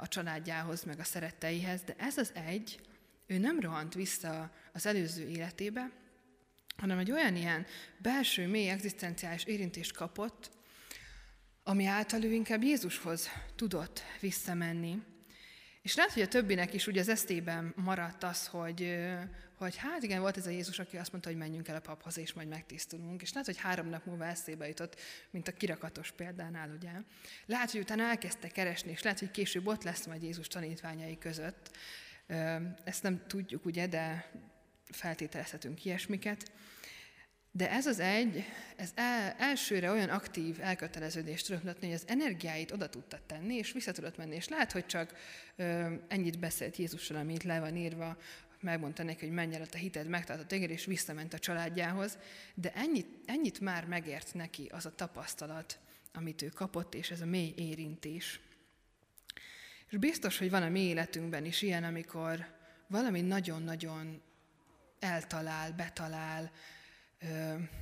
[0.00, 2.80] a családjához, meg a szeretteihez, de ez az egy,
[3.26, 5.90] ő nem rohant vissza az előző életébe,
[6.76, 7.66] hanem egy olyan ilyen
[7.98, 10.50] belső, mély, egzisztenciális érintést kapott,
[11.64, 15.02] ami által ő inkább Jézushoz tudott visszamenni.
[15.82, 18.96] És lehet, hogy a többinek is ugye az esztében maradt az, hogy,
[19.56, 22.18] hogy hát igen, volt ez a Jézus, aki azt mondta, hogy menjünk el a paphoz,
[22.18, 23.22] és majd megtisztulunk.
[23.22, 25.00] És lehet, hogy három nap múlva eszébe jutott,
[25.30, 26.90] mint a kirakatos példánál, ugye.
[27.46, 31.76] Lehet, hogy utána elkezdte keresni, és lehet, hogy később ott lesz majd Jézus tanítványai között.
[32.84, 34.30] Ezt nem tudjuk, ugye, de
[34.90, 36.52] feltételezhetünk ilyesmiket.
[37.56, 38.44] De ez az egy,
[38.76, 43.92] ez el, elsőre olyan aktív elköteleződést tudott hogy az energiáit oda tudta tenni, és vissza
[43.92, 44.34] tudott menni.
[44.34, 45.14] És lehet, hogy csak
[45.56, 48.16] ö, ennyit beszélt Jézussal, amit le van írva,
[48.60, 52.18] megmondta neki, hogy menj el, a te hited megtartott téged, és visszament a családjához,
[52.54, 55.78] de ennyit, ennyit már megért neki az a tapasztalat,
[56.12, 58.40] amit ő kapott, és ez a mély érintés.
[59.90, 62.46] És biztos, hogy van a mi életünkben is ilyen, amikor
[62.86, 64.22] valami nagyon-nagyon
[64.98, 66.50] eltalál, betalál,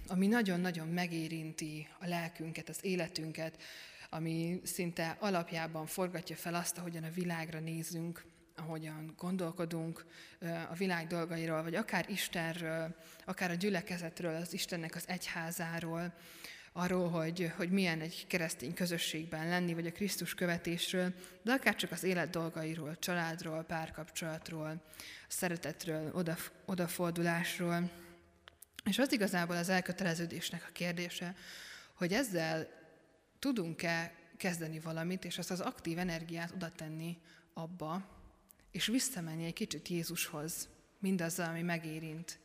[0.07, 3.63] ami nagyon-nagyon megérinti a lelkünket, az életünket,
[4.11, 8.25] ami szinte alapjában forgatja fel azt, ahogyan a világra nézünk,
[8.57, 10.05] ahogyan gondolkodunk
[10.71, 16.15] a világ dolgairól, vagy akár Istenről, akár a gyülekezetről, az Istennek az egyházáról,
[16.73, 21.93] arról, hogy, hogy milyen egy keresztény közösségben lenni, vagy a Krisztus követésről, de akár csak
[21.93, 24.83] az élet dolgairól, családról, párkapcsolatról,
[25.29, 27.91] szeretetről, odaf, odafordulásról.
[28.85, 31.35] És az igazából az elköteleződésnek a kérdése,
[31.95, 32.69] hogy ezzel
[33.39, 37.19] tudunk-e kezdeni valamit, és azt az aktív energiát oda tenni
[37.55, 38.21] abba,
[38.71, 40.69] és visszamenni egy kicsit Jézushoz,
[40.99, 42.39] mindazzal, ami megérint.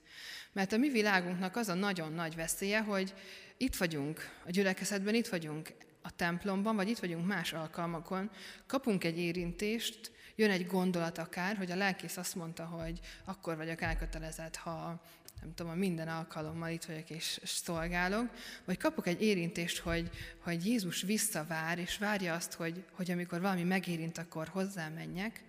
[0.51, 3.13] Mert a mi világunknak az a nagyon nagy veszélye, hogy
[3.57, 8.31] itt vagyunk a gyülekezetben, itt vagyunk a templomban, vagy itt vagyunk más alkalmakon,
[8.65, 13.81] kapunk egy érintést, jön egy gondolat akár, hogy a lelkész azt mondta, hogy akkor vagyok
[13.81, 15.01] elkötelezett, ha
[15.41, 18.29] nem tudom, minden alkalommal itt vagyok és szolgálok,
[18.65, 23.63] vagy kapok egy érintést, hogy, hogy Jézus visszavár, és várja azt, hogy, hogy amikor valami
[23.63, 25.43] megérint, akkor hozzá menjek,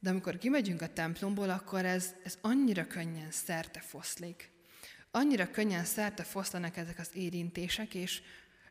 [0.00, 4.50] de amikor kimegyünk a templomból, akkor ez, ez annyira könnyen szerte foszlik.
[5.10, 8.22] Annyira könnyen szerte foszlanak ezek az érintések, és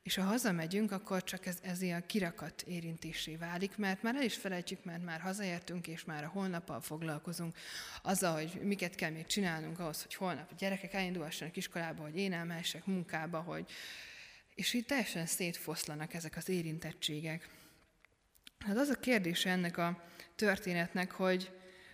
[0.09, 4.35] és ha hazamegyünk, akkor csak ez, ez ilyen kirakat érintésé válik, mert már el is
[4.35, 7.57] felejtjük, mert már hazaértünk, és már a holnappal foglalkozunk
[8.01, 12.33] azzal, hogy miket kell még csinálnunk ahhoz, hogy holnap a gyerekek elindulhassanak iskolába, hogy én
[12.33, 13.71] elmehessek munkába, hogy...
[14.55, 17.49] És így teljesen szétfoszlanak ezek az érintettségek.
[18.59, 20.03] Hát az a kérdése ennek a
[20.35, 21.51] történetnek, hogy,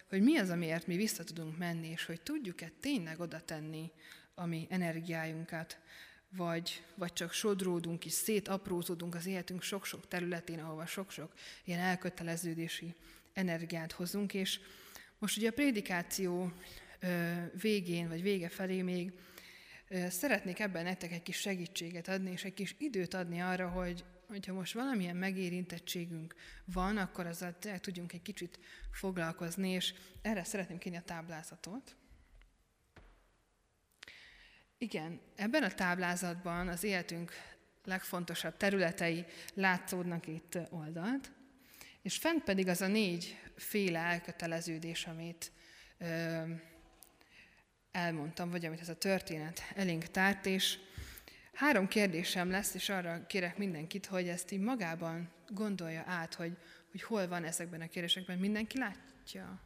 [0.09, 3.91] hogy mi az, amiért mi vissza tudunk menni, és hogy tudjuk-e tényleg oda tenni
[4.33, 5.79] a mi energiájunkat,
[6.29, 11.33] vagy, vagy csak sodródunk és szétaprózódunk az életünk sok-sok területén, ahova sok-sok
[11.63, 12.95] ilyen elköteleződési
[13.33, 14.33] energiát hozunk.
[14.33, 14.59] És
[15.17, 16.51] most ugye a prédikáció
[17.61, 19.13] végén, vagy vége felé még
[20.09, 24.53] szeretnék ebben nektek egy kis segítséget adni, és egy kis időt adni arra, hogy, hogyha
[24.53, 26.35] most valamilyen megérintettségünk
[26.65, 28.59] van, akkor azzal tudjunk egy kicsit
[28.91, 31.95] foglalkozni, és erre szeretném kérni a táblázatot.
[34.77, 37.31] Igen, ebben a táblázatban az életünk
[37.83, 41.31] legfontosabb területei látszódnak itt oldalt,
[42.01, 45.51] és fent pedig az a négy féle elköteleződés, amit
[45.97, 46.41] ö,
[47.91, 50.77] elmondtam, vagy amit ez a történet elénk tárt, és
[51.53, 56.57] három kérdésem lesz, és arra kérek mindenkit, hogy ezt így magában gondolja át, hogy,
[56.91, 58.37] hogy hol van ezekben a kérdésekben.
[58.37, 59.61] Mindenki látja?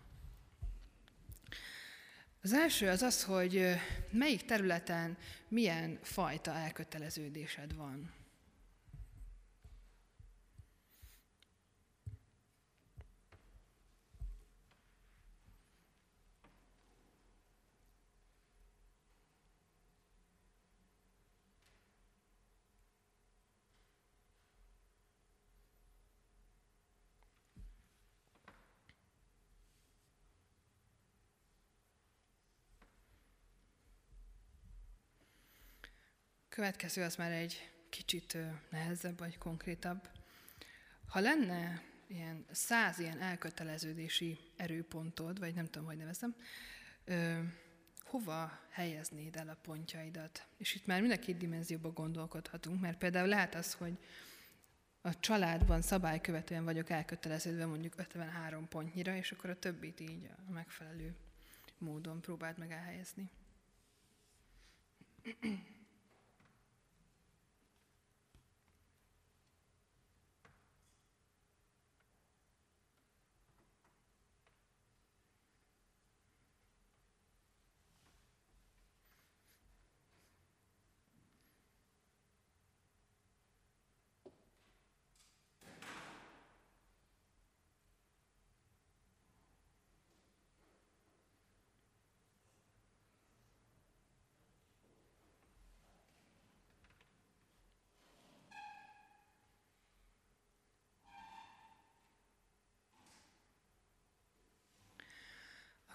[2.41, 3.65] Az első az az, hogy
[4.11, 5.17] melyik területen
[5.47, 8.18] milyen fajta elköteleződésed van.
[36.59, 38.37] Következő az már egy kicsit
[38.69, 40.09] nehezebb vagy konkrétabb.
[41.07, 46.35] Ha lenne ilyen száz ilyen elköteleződési erőpontod, vagy nem tudom, hogy nevezem,
[47.05, 47.39] ö,
[47.99, 50.47] hova helyeznéd el a pontjaidat?
[50.57, 53.97] És itt már mind a két dimenzióban gondolkodhatunk, mert például lehet az, hogy
[55.01, 61.15] a családban szabálykövetően vagyok elköteleződve mondjuk 53 pontnyira, és akkor a többit így a megfelelő
[61.77, 63.29] módon próbáld meg elhelyezni.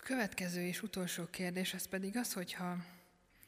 [0.04, 2.76] Következő és utolsó kérdés, az pedig az, hogyha,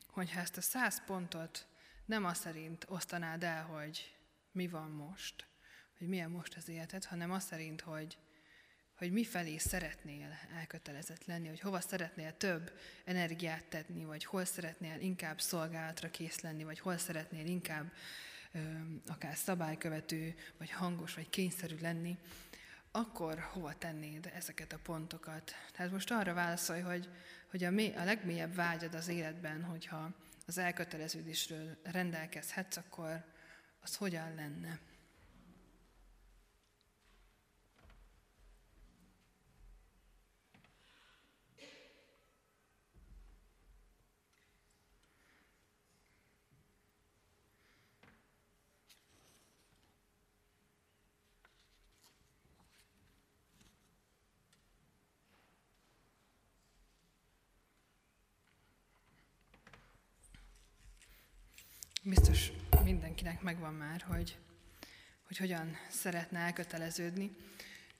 [0.06, 1.66] hogyha ezt a száz pontot
[2.04, 4.16] nem az szerint osztanád el, hogy
[4.52, 5.46] mi van most,
[5.98, 8.18] hogy milyen most az életed, hanem az szerint, hogy,
[8.94, 15.40] hogy mifelé szeretnél elkötelezett lenni, hogy hova szeretnél több energiát tenni, vagy hol szeretnél inkább
[15.40, 17.92] szolgálatra kész lenni, vagy hol szeretnél inkább
[18.52, 18.58] ö,
[19.06, 22.18] akár szabálykövető, vagy hangos, vagy kényszerű lenni,
[22.96, 25.52] akkor hova tennéd ezeket a pontokat?
[25.72, 27.08] Tehát most arra válaszolj, hogy,
[27.50, 30.10] hogy a, mély, a legmélyebb vágyad az életben, hogyha
[30.46, 33.24] az elköteleződésről rendelkezhetsz, akkor
[33.80, 34.78] az hogyan lenne?
[62.06, 62.52] biztos
[63.26, 64.38] mindenkinek megvan már, hogy,
[65.26, 67.36] hogy hogyan szeretne elköteleződni.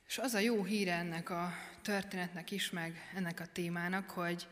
[0.07, 1.53] És az a jó híre ennek a
[1.83, 4.47] történetnek is, meg ennek a témának, hogy,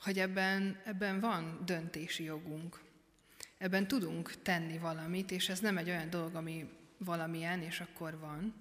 [0.00, 2.80] hogy ebben, ebben van döntési jogunk.
[3.58, 8.54] Ebben tudunk tenni valamit, és ez nem egy olyan dolog, ami valamilyen, és akkor van,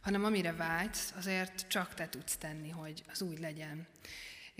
[0.00, 3.86] hanem amire vágysz, azért csak te tudsz tenni, hogy az úgy legyen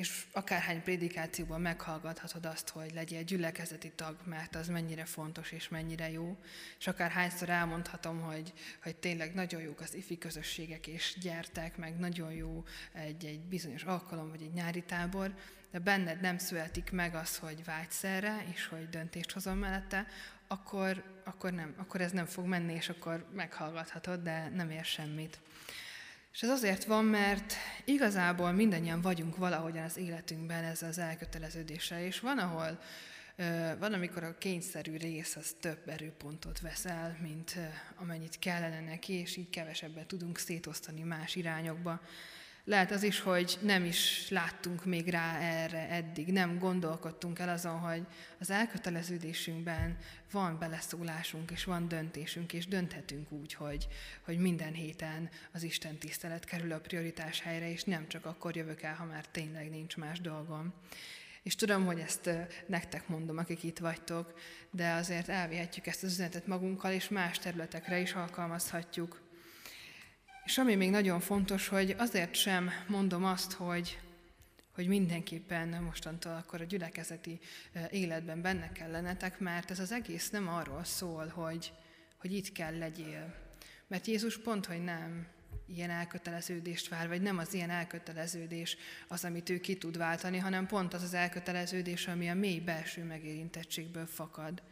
[0.00, 6.10] és akárhány prédikációban meghallgathatod azt, hogy legyél gyülekezeti tag, mert az mennyire fontos és mennyire
[6.10, 6.38] jó,
[6.78, 12.32] és akárhányszor elmondhatom, hogy, hogy tényleg nagyon jók az ifi közösségek, és gyertek, meg nagyon
[12.32, 15.34] jó egy, egy bizonyos alkalom, vagy egy nyári tábor,
[15.70, 20.06] de benned nem születik meg az, hogy vágysz erre, és hogy döntést hozom mellette,
[20.46, 25.40] akkor, akkor, nem, akkor ez nem fog menni, és akkor meghallgathatod, de nem ér semmit.
[26.32, 27.54] És ez azért van, mert
[27.84, 32.78] igazából mindannyian vagyunk valahogyan az életünkben ez az elköteleződése, és van, ahol
[33.78, 37.56] van, amikor a kényszerű rész az több erőpontot vesz el, mint
[37.96, 42.00] amennyit kellene neki, és így kevesebbet tudunk szétosztani más irányokba.
[42.70, 47.78] Lehet az is, hogy nem is láttunk még rá erre eddig, nem gondolkodtunk el azon,
[47.78, 48.06] hogy
[48.38, 49.96] az elköteleződésünkben
[50.32, 53.88] van beleszólásunk, és van döntésünk, és dönthetünk úgy, hogy,
[54.24, 58.82] hogy minden héten az Isten tisztelet kerül a prioritás helyre, és nem csak akkor jövök
[58.82, 60.72] el, ha már tényleg nincs más dolgom.
[61.42, 62.30] És tudom, hogy ezt
[62.66, 64.34] nektek mondom, akik itt vagytok,
[64.70, 69.29] de azért elvihetjük ezt az üzenetet magunkkal, és más területekre is alkalmazhatjuk.
[70.50, 74.00] És ami még nagyon fontos, hogy azért sem mondom azt, hogy,
[74.74, 77.38] hogy mindenképpen mostantól akkor a gyülekezeti
[77.90, 81.72] életben benne kell lennetek, mert ez az egész nem arról szól, hogy,
[82.16, 83.34] hogy itt kell legyél.
[83.86, 85.26] Mert Jézus pont, hogy nem
[85.66, 88.76] ilyen elköteleződést vár, vagy nem az ilyen elköteleződés
[89.08, 93.04] az, amit ő ki tud váltani, hanem pont az az elköteleződés, ami a mély belső
[93.04, 94.62] megérintettségből fakad.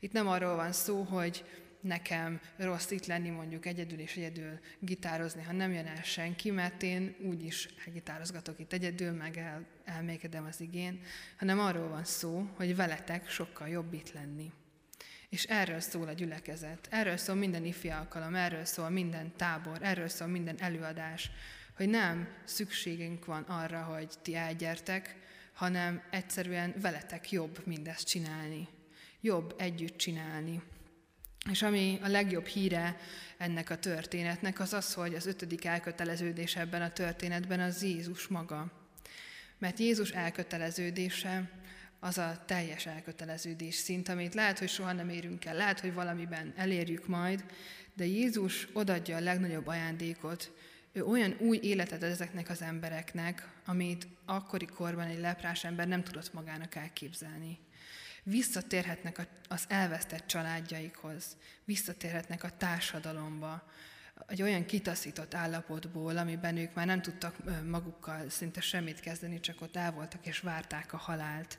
[0.00, 1.44] Itt nem arról van szó, hogy
[1.80, 6.82] nekem rossz itt lenni mondjuk egyedül és egyedül gitározni, ha nem jön el senki, mert
[6.82, 11.00] én úgy is elgitározgatok itt egyedül, meg el, elmékedem az igén,
[11.38, 14.52] hanem arról van szó, hogy veletek sokkal jobb itt lenni.
[15.28, 20.08] És erről szól a gyülekezet, erről szól minden ifi alkalom, erről szól minden tábor, erről
[20.08, 21.30] szól minden előadás,
[21.76, 25.16] hogy nem szükségünk van arra, hogy ti elgyertek,
[25.52, 28.68] hanem egyszerűen veletek jobb mindezt csinálni.
[29.20, 30.62] Jobb együtt csinálni.
[31.50, 32.96] És ami a legjobb híre
[33.38, 38.72] ennek a történetnek, az az, hogy az ötödik elköteleződés ebben a történetben az Jézus maga.
[39.58, 41.50] Mert Jézus elköteleződése
[42.00, 46.52] az a teljes elköteleződés szint, amit lehet, hogy soha nem érünk el, lehet, hogy valamiben
[46.56, 47.44] elérjük majd,
[47.94, 50.52] de Jézus odadja a legnagyobb ajándékot,
[50.92, 56.02] ő olyan új életet ad ezeknek az embereknek, amit akkori korban egy leprás ember nem
[56.02, 57.58] tudott magának elképzelni.
[58.22, 63.68] Visszatérhetnek az elvesztett családjaikhoz, visszatérhetnek a társadalomba,
[64.26, 69.76] egy olyan kitaszított állapotból, amiben ők már nem tudtak magukkal szinte semmit kezdeni, csak ott
[69.76, 71.58] el voltak és várták a halált.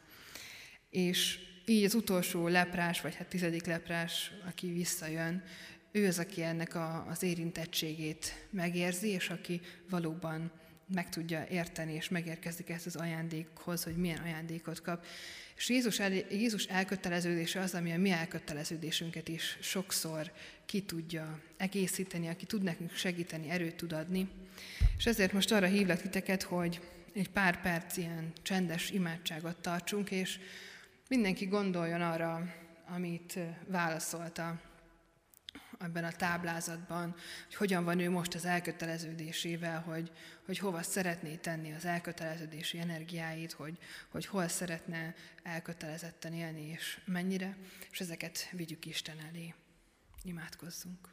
[0.90, 5.44] És így az utolsó leprás, vagy hát tizedik leprás, aki visszajön,
[5.92, 10.52] ő az, aki ennek a, az érintettségét megérzi, és aki valóban
[10.94, 15.06] meg tudja érteni, és megérkezik ezt az ajándékhoz, hogy milyen ajándékot kap.
[15.62, 20.32] És Jézus, el, Jézus elköteleződése az, ami a mi elköteleződésünket is sokszor
[20.66, 24.28] ki tudja egészíteni, aki tud nekünk segíteni, erőt tud adni.
[24.98, 26.80] És ezért most arra hívlak titeket, hogy
[27.14, 30.40] egy pár perc ilyen csendes imádságot tartsunk, és
[31.08, 32.56] mindenki gondoljon arra,
[32.88, 34.62] amit válaszolta
[35.84, 37.16] ebben a táblázatban,
[37.46, 40.12] hogy hogyan van ő most az elköteleződésével, hogy,
[40.46, 43.78] hogy hova szeretné tenni az elköteleződési energiáit, hogy,
[44.10, 47.58] hogy hol szeretne elkötelezetten élni, és mennyire,
[47.92, 49.54] és ezeket vigyük Isten elé.
[50.24, 51.10] Imádkozzunk.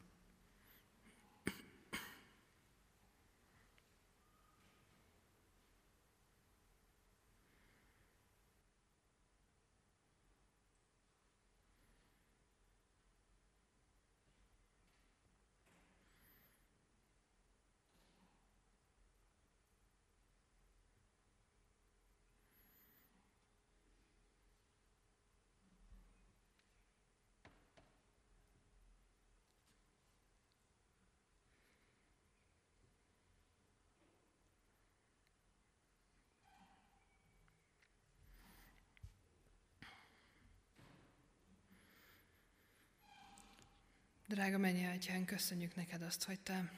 [44.29, 46.73] Drága mennyi atyán, köszönjük neked azt, hogy te,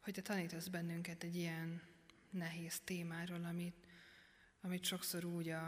[0.00, 1.82] hogy te tanítasz bennünket egy ilyen
[2.30, 3.86] nehéz témáról, amit,
[4.60, 5.66] amit sokszor úgy a,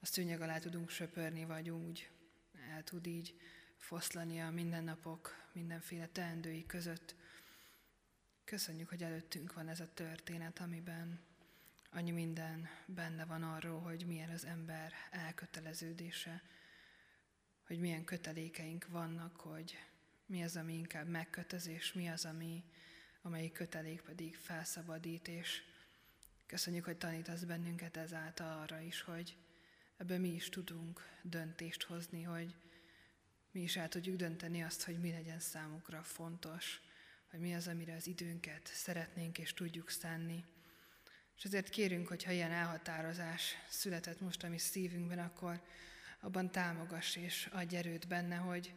[0.00, 2.10] a szőnyeg alá tudunk söpörni, vagy úgy
[2.70, 3.40] el tud így
[3.76, 7.14] foszlani a mindennapok mindenféle teendői között.
[8.44, 11.20] Köszönjük, hogy előttünk van ez a történet, amiben
[11.90, 16.42] annyi minden benne van arról, hogy milyen az ember elköteleződése,
[17.66, 19.78] hogy milyen kötelékeink vannak, hogy
[20.26, 22.64] mi az, ami inkább megkötözés, mi az, ami,
[23.22, 25.62] amelyik kötelék pedig felszabadít, és
[26.46, 29.36] köszönjük, hogy tanítasz bennünket ezáltal arra is, hogy
[29.96, 32.54] ebből mi is tudunk döntést hozni, hogy
[33.50, 36.80] mi is el tudjuk dönteni azt, hogy mi legyen számukra fontos,
[37.30, 40.44] hogy mi az, amire az időnket szeretnénk és tudjuk szánni.
[41.36, 45.62] És ezért kérünk, hogy ha ilyen elhatározás született most a mi szívünkben, akkor
[46.26, 48.74] abban támogass és adj erőt benne, hogy,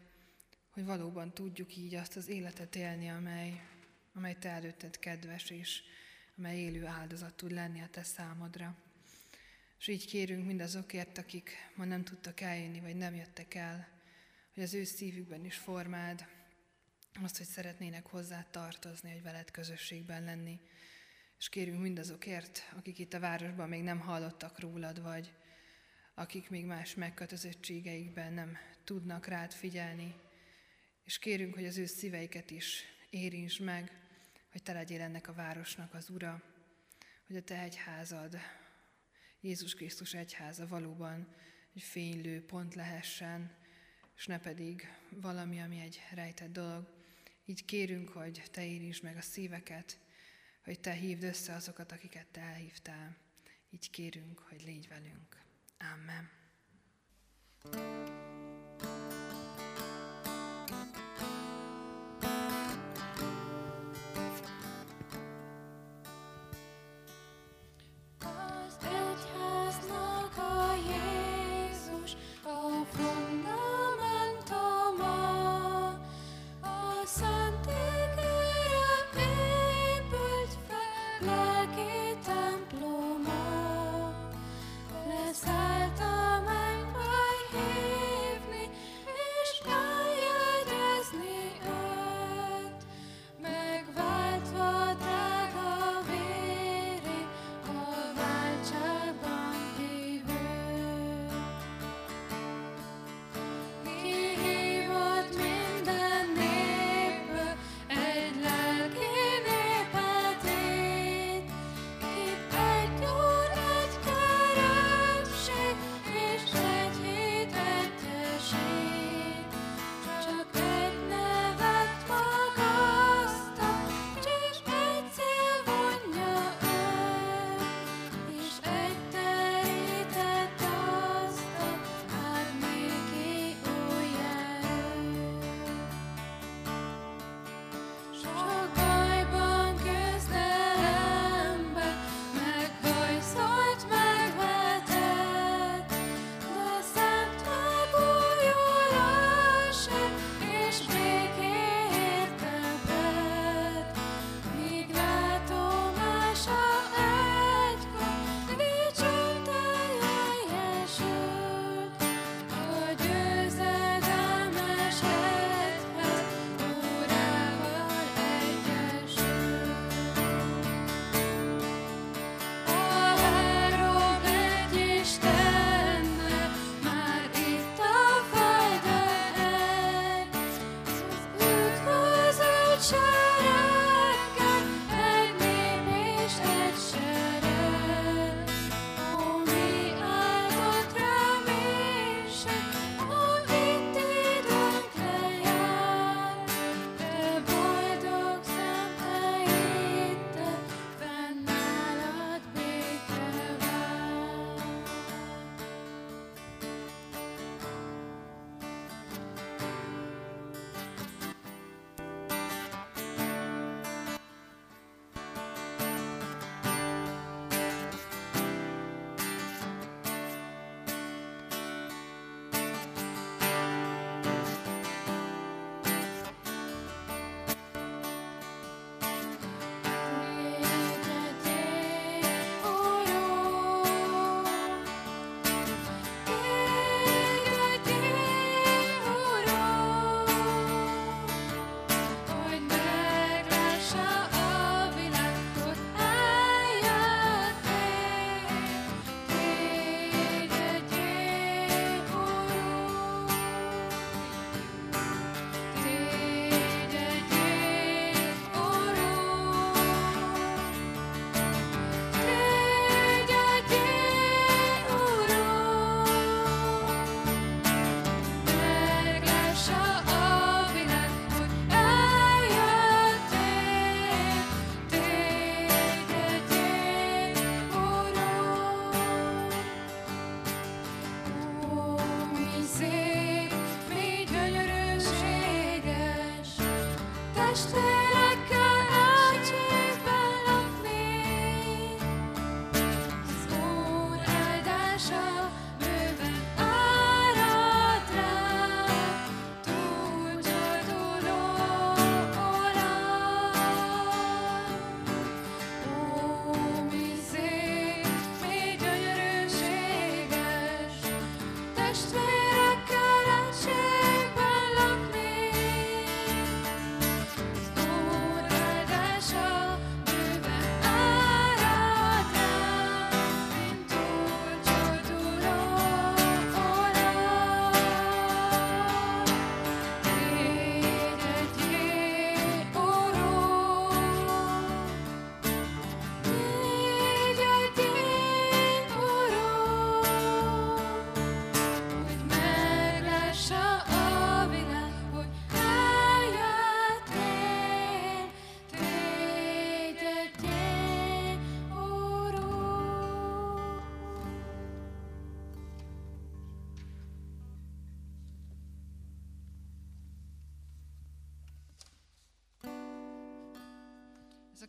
[0.70, 3.62] hogy valóban tudjuk így azt az életet élni, amely,
[4.14, 5.82] amely te előtted kedves, és
[6.38, 8.78] amely élő áldozat tud lenni a te számodra.
[9.80, 13.88] És így kérünk mindazokért, akik ma nem tudtak eljönni, vagy nem jöttek el,
[14.54, 16.26] hogy az ő szívükben is formáld
[17.24, 20.60] azt, hogy szeretnének hozzá tartozni, hogy veled közösségben lenni.
[21.38, 25.34] És kérünk mindazokért, akik itt a városban még nem hallottak rólad, vagy
[26.20, 30.16] akik még más megkötözöttségeikben nem tudnak rád figyelni,
[31.04, 33.92] és kérünk, hogy az ő szíveiket is érints meg,
[34.52, 36.44] hogy te legyél ennek a városnak az ura,
[37.28, 38.38] hogy a te egyházad
[39.42, 41.28] Jézus Krisztus egyháza valóban
[41.76, 43.56] egy fénylő pont lehessen,
[44.16, 46.88] és ne pedig valami, ami egy rejtett dolog.
[47.46, 50.00] Így kérünk, hogy Te érintsd meg a szíveket,
[50.64, 53.18] hogy Te hívd össze azokat, akiket Te elhívtál.
[53.70, 55.49] Így kérünk, hogy légy velünk.
[55.82, 56.30] Amen.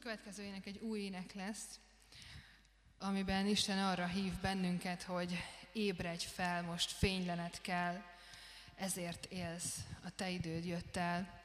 [0.00, 1.80] Következő ének egy új ének lesz,
[2.98, 5.36] amiben Isten arra hív bennünket, hogy
[5.72, 8.02] ébredj fel, most fénylenet kell,
[8.74, 11.40] ezért élsz, a te időd jött el.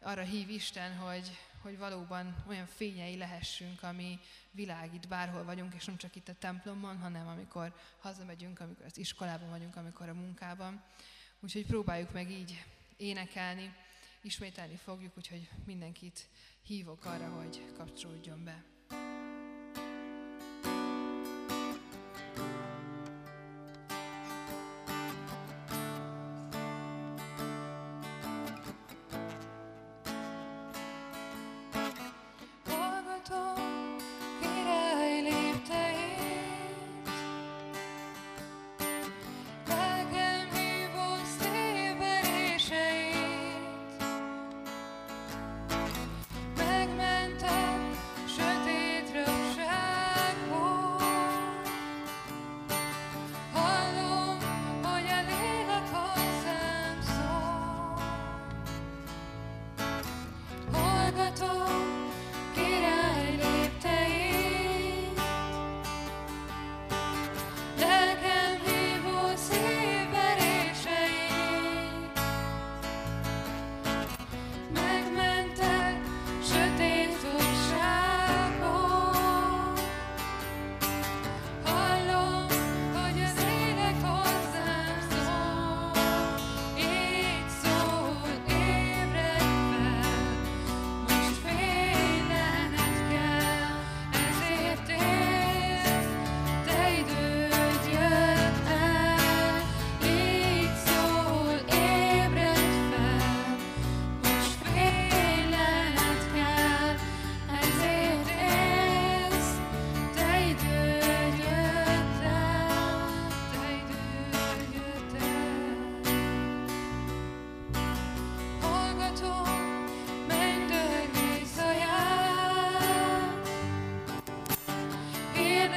[0.00, 4.18] Arra hív Isten, hogy, hogy valóban olyan fényei lehessünk, ami
[4.50, 9.48] világít, bárhol vagyunk, és nem csak itt a templomban, hanem amikor hazamegyünk, amikor az iskolában
[9.48, 10.82] vagyunk, amikor a munkában.
[11.40, 12.64] Úgyhogy próbáljuk meg így
[12.96, 13.74] énekelni,
[14.26, 16.28] ismételni fogjuk, úgyhogy mindenkit
[16.62, 18.75] hívok arra, hogy kapcsolódjon be.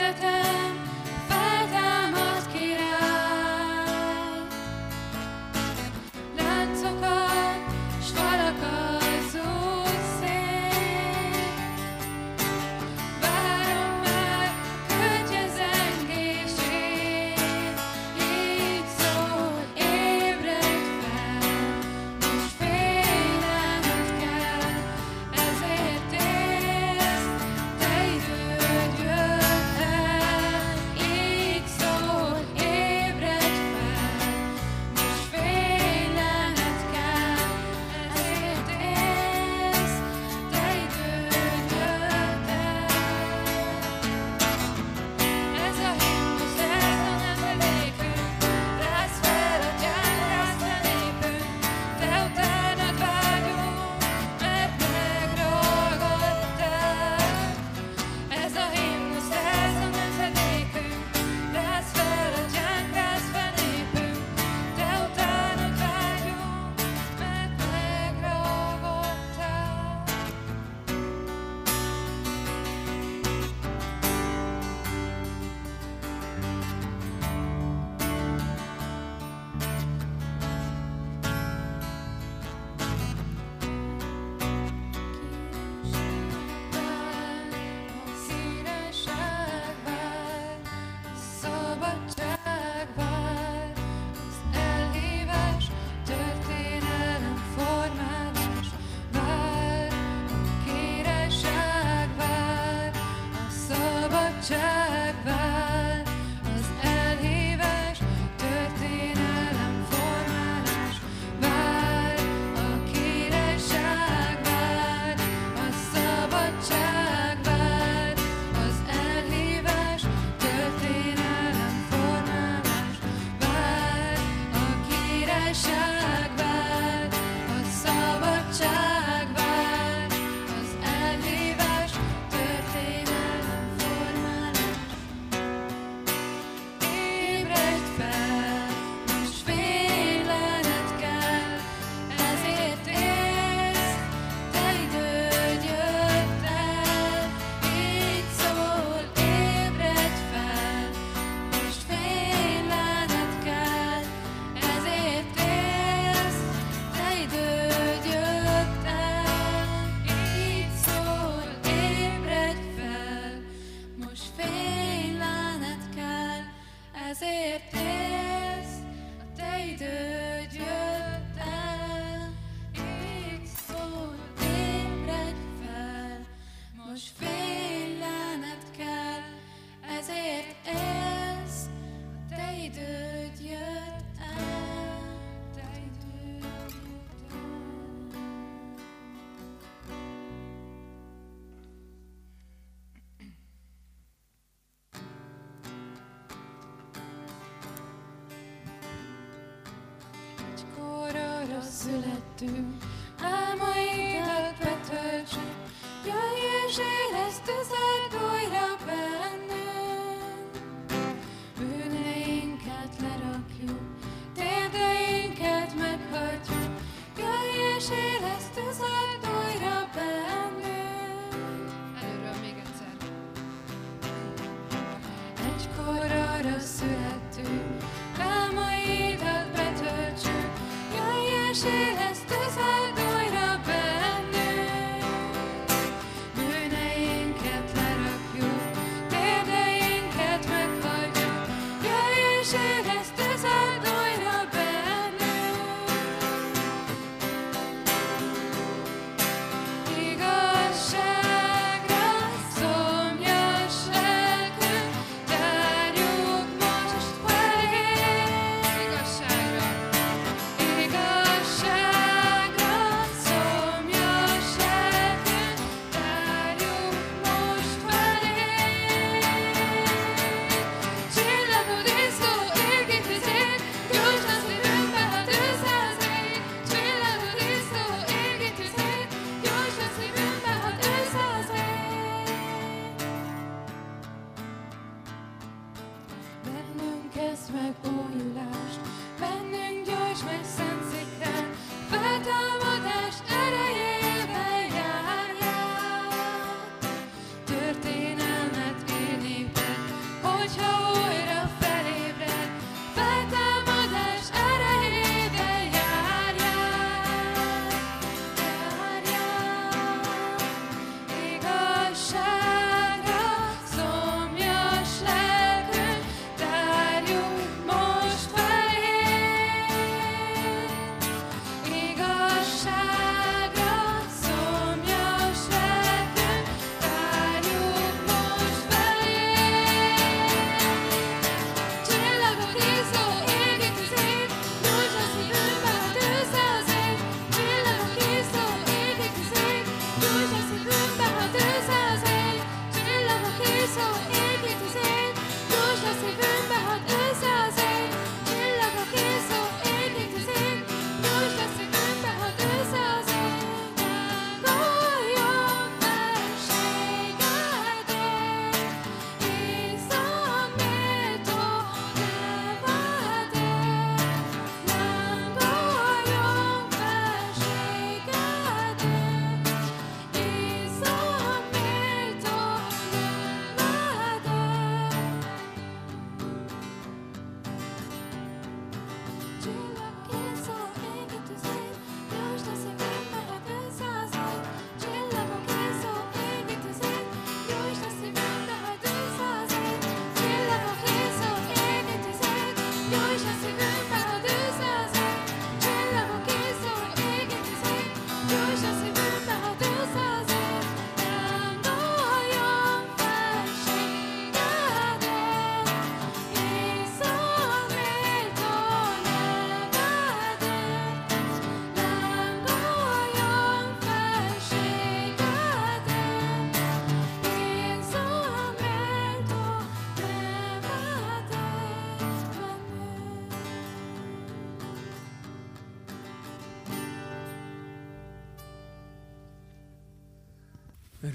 [0.10, 0.39] Let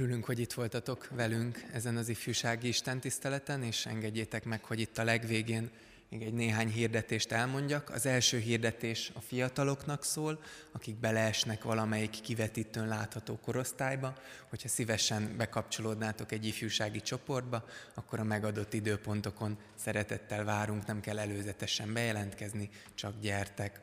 [0.04, 5.04] Örülünk, hogy itt voltatok velünk ezen az ifjúsági istentiszteleten és engedjétek meg, hogy itt a
[5.04, 5.70] legvégén
[6.10, 7.90] még egy néhány hirdetést elmondjak.
[7.90, 10.42] Az első hirdetés a fiataloknak szól,
[10.72, 14.14] akik beleesnek valamelyik kivetítőn látható korosztályba.
[14.48, 21.92] Hogyha szívesen bekapcsolódnátok egy ifjúsági csoportba, akkor a megadott időpontokon szeretettel várunk, nem kell előzetesen
[21.92, 23.80] bejelentkezni, csak gyertek.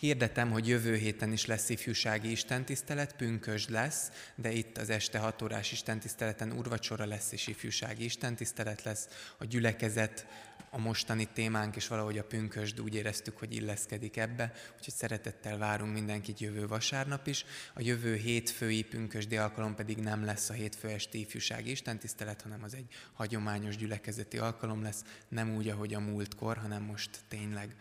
[0.00, 5.42] Hirdetem, hogy jövő héten is lesz ifjúsági istentisztelet, pünkösd lesz, de itt az este 6
[5.42, 9.08] órás istentiszteleten urvacsora lesz és ifjúsági istentisztelet lesz.
[9.38, 10.26] A gyülekezet
[10.70, 15.92] a mostani témánk, és valahogy a pünkösd úgy éreztük, hogy illeszkedik ebbe, úgyhogy szeretettel várunk
[15.92, 17.44] mindenkit jövő vasárnap is.
[17.74, 22.74] A jövő hétfői pünkösdi alkalom pedig nem lesz a hétfő esti ifjúsági istentisztelet, hanem az
[22.74, 27.74] egy hagyományos gyülekezeti alkalom lesz, nem úgy, ahogy a múltkor, hanem most tényleg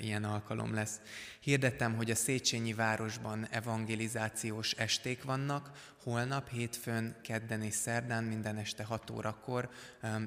[0.00, 1.00] ilyen alkalom lesz.
[1.40, 8.84] Hirdettem, hogy a Széchenyi városban evangelizációs esték vannak, holnap, hétfőn, kedden és szerdán minden este
[8.84, 9.70] 6 órakor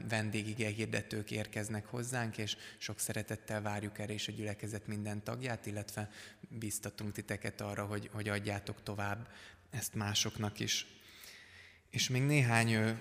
[0.10, 6.10] vendégige hirdetők érkeznek hozzánk, és sok szeretettel várjuk erre is a gyülekezet minden tagját, illetve
[6.40, 9.28] biztatunk titeket arra, hogy, hogy adjátok tovább
[9.70, 10.88] ezt másoknak is.
[11.90, 13.00] És még néhány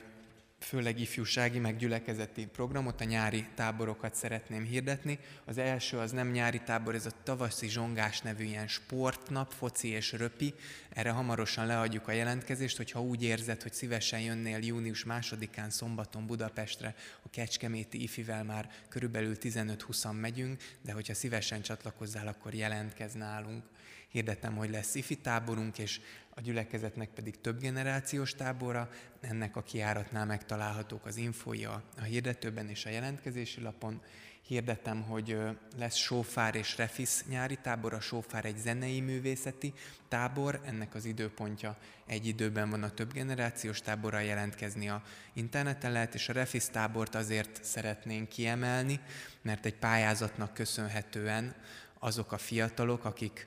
[0.62, 5.18] főleg ifjúsági, meg gyülekezeti programot, a nyári táborokat szeretném hirdetni.
[5.44, 10.12] Az első az nem nyári tábor, ez a tavaszi zsongás nevű ilyen sportnap, foci és
[10.12, 10.54] röpi.
[10.88, 16.94] Erre hamarosan leadjuk a jelentkezést, hogyha úgy érzed, hogy szívesen jönnél június másodikán szombaton Budapestre,
[17.22, 23.64] a Kecskeméti ifivel már körülbelül 15-20 megyünk, de hogyha szívesen csatlakozzál, akkor jelentkezz nálunk.
[24.12, 26.00] Hirdetem, hogy lesz ifi táborunk, és
[26.34, 28.90] a gyülekezetnek pedig több generációs tábora,
[29.20, 34.00] ennek a kiáratnál megtalálhatók az infója a hirdetőben és a jelentkezési lapon.
[34.46, 35.36] Hirdettem, hogy
[35.76, 39.72] lesz Sófár és Refisz nyári tábor, a Sófár egy zenei művészeti
[40.08, 45.02] tábor, ennek az időpontja egy időben van a több generációs táborra jelentkezni a
[45.32, 49.00] interneten lehet, és a Refisz tábort azért szeretnénk kiemelni,
[49.42, 51.54] mert egy pályázatnak köszönhetően
[51.98, 53.46] azok a fiatalok, akik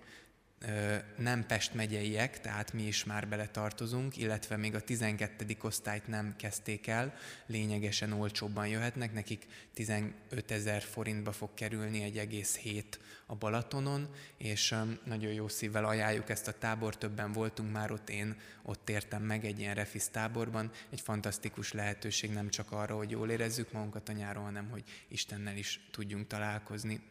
[1.17, 5.45] nem Pest megyeiek, tehát mi is már bele tartozunk, illetve még a 12.
[5.61, 10.13] osztályt nem kezdték el, lényegesen olcsóbban jöhetnek, nekik 15
[10.47, 16.47] ezer forintba fog kerülni egy egész hét a Balatonon, és nagyon jó szívvel ajánljuk ezt
[16.47, 21.01] a tábor, többen voltunk már ott, én ott értem meg egy ilyen refisz táborban, egy
[21.01, 25.79] fantasztikus lehetőség nem csak arra, hogy jól érezzük magunkat a nyáron, hanem hogy Istennel is
[25.91, 27.01] tudjunk találkozni.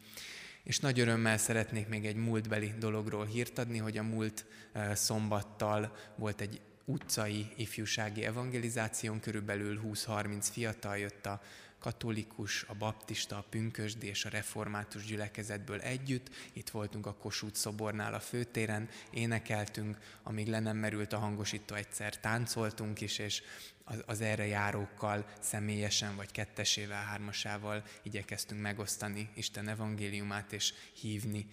[0.65, 4.45] És nagy örömmel szeretnék még egy múltbeli dologról hírt adni, hogy a múlt
[4.93, 11.41] szombattal volt egy utcai ifjúsági evangelizáción, körülbelül 20-30 fiatal jött a
[11.85, 16.30] katolikus, a baptista, a pünkösdi és a református gyülekezetből együtt.
[16.53, 22.16] Itt voltunk a Kossuth szobornál a főtéren, énekeltünk, amíg le nem merült a hangosító, egyszer
[22.16, 23.43] táncoltunk is, és
[23.85, 31.47] az, az erre járókkal személyesen, vagy kettesével, hármasával igyekeztünk megosztani Isten evangéliumát, és hívni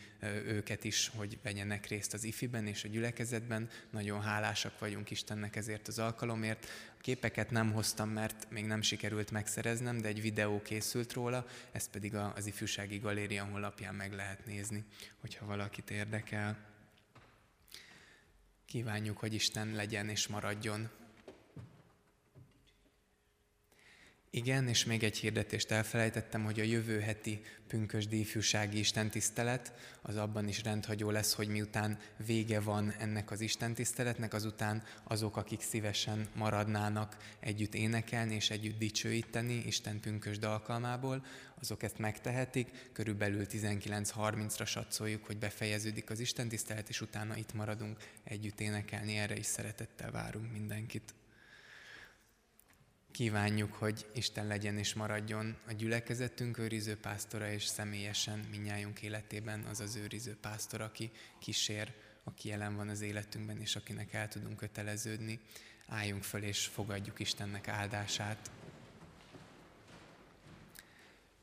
[0.46, 3.70] őket is, hogy vegyenek részt az ifiben és a gyülekezetben.
[3.90, 6.68] Nagyon hálásak vagyunk Istennek ezért az alkalomért.
[7.02, 12.16] Képeket nem hoztam, mert még nem sikerült megszereznem, de egy videó készült róla, ezt pedig
[12.16, 14.84] az Ifjúsági Galéria honlapján meg lehet nézni,
[15.20, 16.58] hogyha valakit érdekel.
[18.66, 20.90] Kívánjuk, hogy Isten legyen és maradjon
[24.34, 30.48] Igen, és még egy hirdetést elfelejtettem, hogy a jövő heti pünkösdi ifjúsági istentisztelet, az abban
[30.48, 37.18] is rendhagyó lesz, hogy miután vége van ennek az istentiszteletnek, azután azok, akik szívesen maradnának
[37.40, 41.26] együtt énekelni és együtt dicsőíteni Isten pünkösd alkalmából,
[41.62, 42.90] azok ezt megtehetik.
[42.94, 49.18] Körülbelül 19.30-ra satszoljuk, hogy befejeződik az istentisztelet, és utána itt maradunk együtt énekelni.
[49.18, 51.14] Erre is szeretettel várunk mindenkit.
[53.12, 59.80] Kívánjuk, hogy Isten legyen és maradjon a gyülekezetünk őriző pásztora, és személyesen minnyájunk életében az
[59.80, 61.94] az őriző pásztor, aki kísér,
[62.24, 65.40] aki jelen van az életünkben, és akinek el tudunk köteleződni.
[65.88, 68.52] Álljunk föl, és fogadjuk Istennek áldását.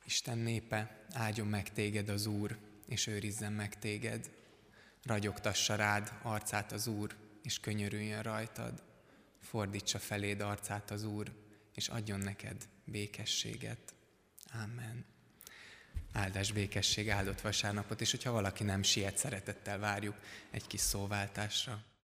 [0.05, 2.57] Isten népe, áldjon meg téged az Úr,
[2.87, 4.31] és őrizzen meg téged.
[5.03, 8.83] Ragyogtassa rád arcát az Úr, és könyörüljön rajtad.
[9.41, 11.47] Fordítsa feléd arcát az Úr,
[11.79, 13.95] és adjon neked békességet.
[14.53, 15.05] Amen.
[16.13, 20.17] Áldás, békesség, áldott vasárnapot, és hogyha valaki nem siet, szeretettel várjuk
[20.51, 21.85] egy kis szóváltásra.